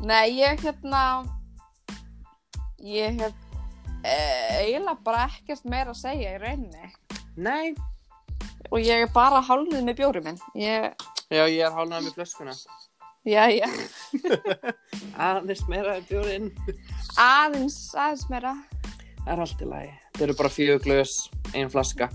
Nei, 0.00 0.32
ég 0.40 0.60
hérna, 0.64 1.04
ég 2.80 3.20
hef 3.20 3.34
eh, 4.02 4.64
eiginlega 4.64 4.96
bara 5.04 5.26
ekkert 5.28 5.64
meira 5.68 5.92
að 5.92 6.00
segja 6.00 6.34
í 6.38 6.40
rauninni. 6.40 6.88
Nei 7.36 7.74
Og 8.70 8.78
ég 8.78 9.02
er 9.04 9.10
bara 9.14 9.40
hálfnið 9.42 9.82
með 9.86 9.96
bjóri 9.98 10.20
minn. 10.24 10.38
Ég, 10.54 10.92
Já, 11.30 11.44
ég 11.46 11.60
er 11.62 11.74
hálnað 11.74 12.08
með 12.08 12.16
flöskuna 12.18 12.54
já, 13.22 13.44
já, 13.52 13.66
Aðeins 15.30 15.60
meira 15.70 15.92
en 15.98 16.06
bjórinn 16.08 16.48
aðeins, 17.20 17.76
aðeins 17.94 18.24
meira. 18.32 18.54
Það 19.20 19.30
er 19.34 19.42
allt 19.44 19.62
í 19.62 19.68
lagi 19.70 19.92
Það 20.16 20.24
eru 20.26 20.36
bara 20.40 20.50
fjögur 20.54 20.82
glös, 20.86 21.14
ein 21.54 21.70
flaska 21.70 22.08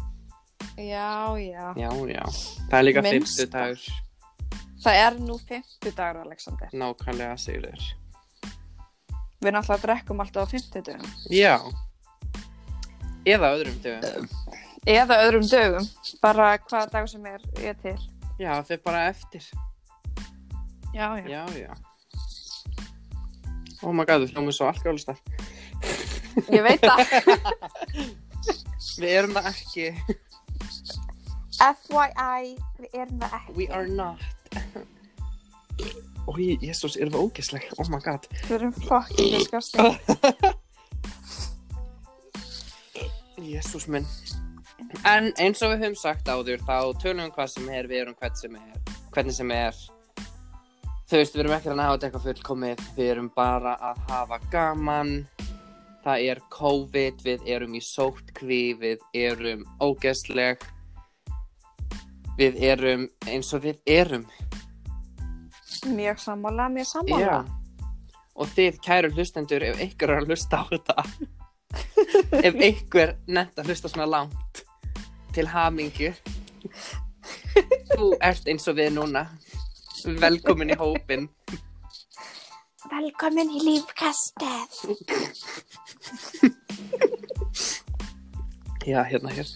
Já, 0.75 1.37
já. 1.39 1.69
Já, 1.79 1.89
já 2.11 2.25
Það 2.25 2.77
er 2.79 2.87
líka 2.89 3.05
Minnsta. 3.05 3.21
fyrstu 3.21 3.47
dagur 3.55 3.85
Það 4.85 4.99
er 5.05 5.19
nú 5.23 5.37
50 5.39 5.95
dagur, 5.97 6.21
Alexander. 6.25 6.75
Nákvæmlega 6.75 7.39
segir 7.39 7.69
þér 7.69 7.87
Við 9.45 9.55
náttúrulega 9.55 9.83
drekkum 9.85 10.23
alltaf 10.25 10.49
á 10.49 10.51
50 10.51 10.85
dögum. 10.89 11.15
Já 11.31 11.55
Eða 13.25 13.55
öðrum 13.55 13.79
dögum 13.85 14.27
Eða 14.85 15.21
öðrum 15.25 15.47
dögum. 15.49 15.87
Bara 16.21 16.51
hvaða 16.57 16.91
dag 16.91 17.09
sem 17.09 17.25
er 17.25 17.41
ég 17.63 17.79
til. 17.81 17.97
Já, 18.39 18.65
er 18.69 18.77
bara 18.83 19.07
eftir 19.07 19.41
Já, 20.93 21.17
Já, 21.27 21.45
já 21.55 21.73
Oh 23.83 23.93
my 23.93 24.03
god, 24.05 24.21
við 24.25 24.33
hljómum 24.33 24.51
svo 24.51 24.67
alkoholistar 24.67 25.15
Ég 26.51 26.63
veit 26.65 26.83
það. 26.83 26.99
Við 28.99 29.09
erum 29.11 29.35
það 29.37 29.47
ekki 29.53 29.85
FYI, 31.55 32.57
við 32.81 32.89
erum 32.99 33.19
það 33.21 33.35
ekki. 33.39 33.55
We 33.55 33.69
are 33.71 33.87
not 33.87 34.19
Ói, 36.27 36.57
jésús, 36.59 36.97
erum 36.99 37.15
við 37.15 37.21
ógisleg 37.23 37.71
Oh 37.79 37.87
my 37.87 38.03
god 38.03 38.27
Við 38.49 38.55
erum 38.59 38.75
fucking 38.83 39.31
disgusting. 39.37 39.95
Jésús 43.55 43.87
minn 43.87 44.07
En 45.05 45.31
eins 45.39 45.61
og 45.63 45.71
við 45.73 45.85
höfum 45.85 45.99
sagt 45.99 46.27
áður 46.27 46.63
þá 46.67 46.77
tölum 47.01 47.23
við 47.23 47.29
um 47.29 47.35
hvað 47.37 47.53
sem 47.55 47.69
er, 47.69 47.87
við 47.87 48.03
erum 48.03 48.19
hvern 48.19 48.39
sem 48.39 48.59
er 48.59 48.95
hvernig 49.15 49.35
sem 49.35 49.51
er. 49.55 49.77
Þú 51.05 51.19
veist, 51.21 51.35
við 51.35 51.43
erum 51.43 51.55
ekki 51.55 51.71
að 51.71 51.79
hafa 51.79 51.95
þetta 51.95 52.07
eitthvað 52.07 52.25
fullkomið 52.25 52.85
við 52.97 53.11
erum 53.13 53.29
bara 53.35 53.75
að 53.91 54.01
hafa 54.09 54.39
gaman. 54.51 55.13
Það 56.05 56.25
er 56.31 56.41
COVID 56.53 57.21
við 57.25 57.45
erum 57.55 57.77
í 57.77 57.81
sóttkví 57.81 58.63
við 58.81 59.05
erum 59.15 59.63
ógeðsleg. 59.81 60.65
Við 62.35 62.59
erum 62.67 63.07
eins 63.29 63.53
og 63.55 63.63
við 63.63 63.79
erum. 63.87 64.27
Mjög 65.95 66.19
sammála, 66.19 66.67
mjög 66.73 66.91
sammála. 66.91 67.39
Og 68.35 68.51
þið, 68.51 68.81
kæru 68.83 69.13
hlustendur, 69.15 69.63
ef 69.63 69.79
einhver 69.79 70.11
er 70.11 70.25
að 70.25 70.33
hlusta 70.33 70.59
á 70.59 70.63
þetta 70.67 71.03
Ef 72.45 72.57
nefnt 72.57 73.59
að 73.61 73.69
hlusta 73.69 73.91
svona 73.91 74.07
langt 74.09 74.64
Til 75.35 75.47
hamingju. 75.51 76.11
Þú 77.95 78.09
ert 78.23 78.47
eins 78.51 78.67
og 78.71 78.77
við 78.79 78.93
núna. 78.95 79.25
Velkomin 80.05 80.69
í 80.69 80.75
hópin 80.77 81.23
Velkomin 82.91 83.49
í 83.57 83.61
lífkastið. 83.65 84.75
Já, 88.85 88.99
hérna 89.09 89.31
hér. 89.33 89.49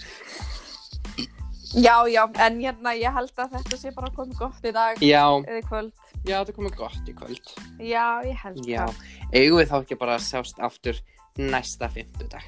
Já, 1.77 1.95
já, 2.09 2.23
en 2.41 2.57
hérna 2.63 2.95
ég 2.97 3.13
held 3.13 3.35
að 3.37 3.51
þetta 3.59 3.77
sé 3.77 3.91
bara 3.93 4.09
komið 4.15 4.39
gott 4.39 4.63
í 4.65 4.71
dag 4.73 5.03
Já, 5.05 5.21
eða 5.45 5.59
í 5.59 5.65
kvöld. 5.67 5.91
já, 6.25 6.39
það 6.41 6.55
komið 6.57 6.77
gott 6.79 7.11
í 7.11 7.13
kvöld. 7.13 7.51
Já, 7.77 8.07
ég 8.25 8.39
held 8.41 8.63
það. 8.65 9.03
eigum 9.29 9.59
við 9.61 9.69
þá 9.69 9.75
ekki 9.83 9.99
bara 10.01 10.15
að 10.17 10.25
sjást 10.25 10.57
aftur 10.65 10.97
næsta 11.37 11.91
fimmtudag 11.93 12.47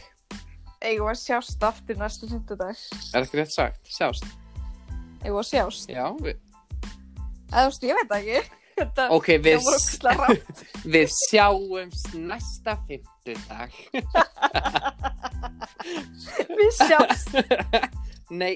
Eigum 0.82 1.05
við 1.05 1.11
að 1.13 1.19
sjást 1.21 1.61
aftur 1.65 1.97
næstu 1.99 2.27
fymtudag. 2.32 2.77
Er 3.13 3.21
ekki 3.25 3.38
rétt 3.38 3.53
sagt? 3.53 3.82
Sjást 3.91 4.25
Eigum 5.21 5.38
við 5.38 5.43
að 5.43 5.49
sjást. 5.51 5.86
Já, 5.93 6.05
við, 6.17 6.36
Eða 7.51 7.61
þú 7.61 7.67
veist, 7.69 7.84
ég 7.86 7.95
veit 7.99 8.11
það 8.11 8.21
ekki. 8.21 8.39
Þetta 8.82 9.03
ok, 9.13 9.27
við, 9.45 9.55
voru 9.61 9.77
ógislega 9.77 10.21
rátt. 10.25 10.59
við 10.95 11.07
sjáumst 11.13 12.09
næsta 12.17 12.73
fimmtudag 12.88 13.71
Við 16.61 16.71
sjást. 16.79 17.32
Nei, 18.41 18.55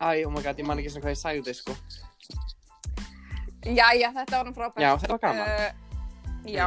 Æ, 0.00 0.24
oh 0.24 0.32
my 0.32 0.40
god, 0.40 0.56
ég 0.56 0.64
man 0.64 0.80
ekki 0.80 0.88
svona 0.94 1.04
hvað 1.04 1.12
ég 1.12 1.20
sagði, 1.20 1.52
sko. 1.58 1.74
Jæja, 3.68 4.08
þetta 4.16 4.32
var 4.38 4.46
hann 4.48 4.56
frábært. 4.56 4.80
Já, 4.80 4.96
þetta 5.02 5.12
var 5.12 5.20
gaman. 5.26 5.44
Uh, 5.44 5.68
já, 6.46 6.66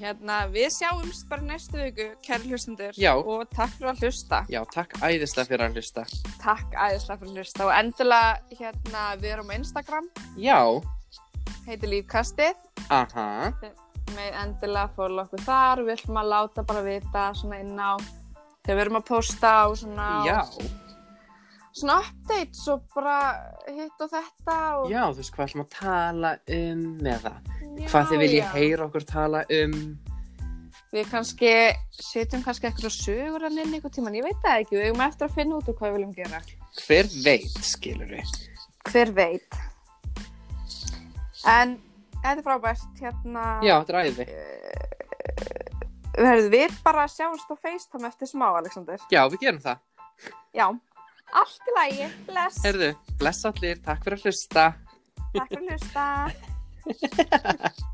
hérna, 0.00 0.38
við 0.52 0.68
sjáumst 0.74 1.28
bara 1.30 1.42
næstu 1.42 1.78
viku, 1.80 2.08
kæri 2.26 2.50
hlustundur. 2.50 2.92
Já. 2.98 3.12
Og 3.16 3.46
takk 3.54 3.72
fyrir 3.78 3.92
að 3.92 4.02
hlusta. 4.04 4.42
Já, 4.52 4.60
takk 4.74 4.96
æðislega 5.00 5.48
fyrir 5.48 5.64
að 5.68 5.78
hlusta. 5.78 6.04
Takk 6.42 6.74
æðislega 6.74 7.18
fyrir 7.22 7.30
að 7.32 7.38
hlusta. 7.40 7.64
Og 7.68 7.72
endilega, 7.78 8.58
hérna, 8.60 9.04
við 9.22 9.32
erum 9.36 9.50
á 9.50 9.54
Instagram, 9.58 10.10
Já, 10.36 10.58
heitir 11.66 11.88
Lífkastið. 11.94 12.54
aha, 12.90 13.52
Með 14.14 14.34
endilega 14.42 14.90
fóla 14.94 15.22
okkur 15.24 15.40
þar. 15.46 15.80
Við 15.86 15.94
ætlum 15.96 16.18
að 16.20 16.28
láta 16.34 16.62
bara 16.68 16.82
vita 16.84 17.22
svona 17.34 17.60
inn 17.64 17.78
á 17.80 17.96
þegar 18.64 18.76
við 18.76 18.82
erum 18.84 18.98
að 19.00 19.06
posta 19.08 19.52
og 19.68 19.78
svona, 19.80 20.08
já, 20.28 20.36
svona 21.74 21.98
updates 22.04 22.62
og 22.70 22.84
bara 22.94 23.18
hitt 23.66 24.00
og 24.04 24.10
þetta. 24.12 24.56
Og, 24.78 24.88
já, 24.92 25.02
þú 25.10 25.20
veist 25.20 25.34
hvað 25.36 25.48
ætlum 25.48 25.64
að 25.64 25.70
tala 25.74 26.32
um 26.56 26.82
með 27.02 27.24
það. 27.26 27.52
Já, 27.74 27.86
Hvað 27.90 28.10
þið 28.12 28.22
viljið 28.24 28.50
heyra 28.54 28.88
okkur 28.88 29.06
tala 29.10 29.44
um. 29.60 29.78
Við 30.94 31.08
kannski 31.10 31.50
setjum 31.90 32.44
kannski 32.46 32.68
eitthvað 32.68 32.92
sögur 32.94 33.42
hann 33.48 33.56
inn 33.58 33.72
einhvern 33.74 33.90
tíman, 33.96 34.14
ég 34.14 34.22
veit 34.28 34.38
það 34.44 34.60
ekki, 34.62 34.76
við 34.78 34.84
erum 34.92 35.00
eftir 35.08 35.26
að 35.26 35.34
finna 35.40 35.56
út 35.58 35.70
úr 35.72 35.74
hvað 35.80 35.90
við 35.90 35.96
viljum 35.98 36.12
gera. 36.14 36.42
Hver 36.84 37.08
veit, 37.24 37.56
skilur 37.66 38.12
við. 38.14 38.34
Hver 38.92 39.10
veit. 39.16 39.58
En 41.50 41.74
þetta 42.22 42.36
er 42.38 42.44
frábært, 42.46 42.86
hérna, 43.02 43.42
Já, 43.66 43.74
þetta 43.82 43.92
er 43.92 44.06
æði. 44.06 44.26
verður 46.14 46.50
við 46.54 46.78
bara 46.86 47.08
sjáumst 47.10 47.50
á 47.50 47.56
FaceTime 47.58 48.08
eftir 48.12 48.30
smá, 48.30 48.46
Alexander. 48.60 49.02
Já, 49.10 49.24
við 49.34 49.42
gerum 49.42 49.58
það. 49.66 49.82
Já, 50.54 50.68
allt 51.40 51.70
í 51.70 51.76
lagi, 51.78 52.10
bless, 52.28 52.60
Herðu, 52.66 52.90
bless 53.20 53.48
allir, 53.50 53.80
takk 53.84 54.04
fyrir 54.06 54.20
að 54.20 54.28
hlusta. 54.28 54.68
takk 55.34 55.48
fyrir 55.50 55.64
að 55.64 55.68
hlusta. 55.72 56.06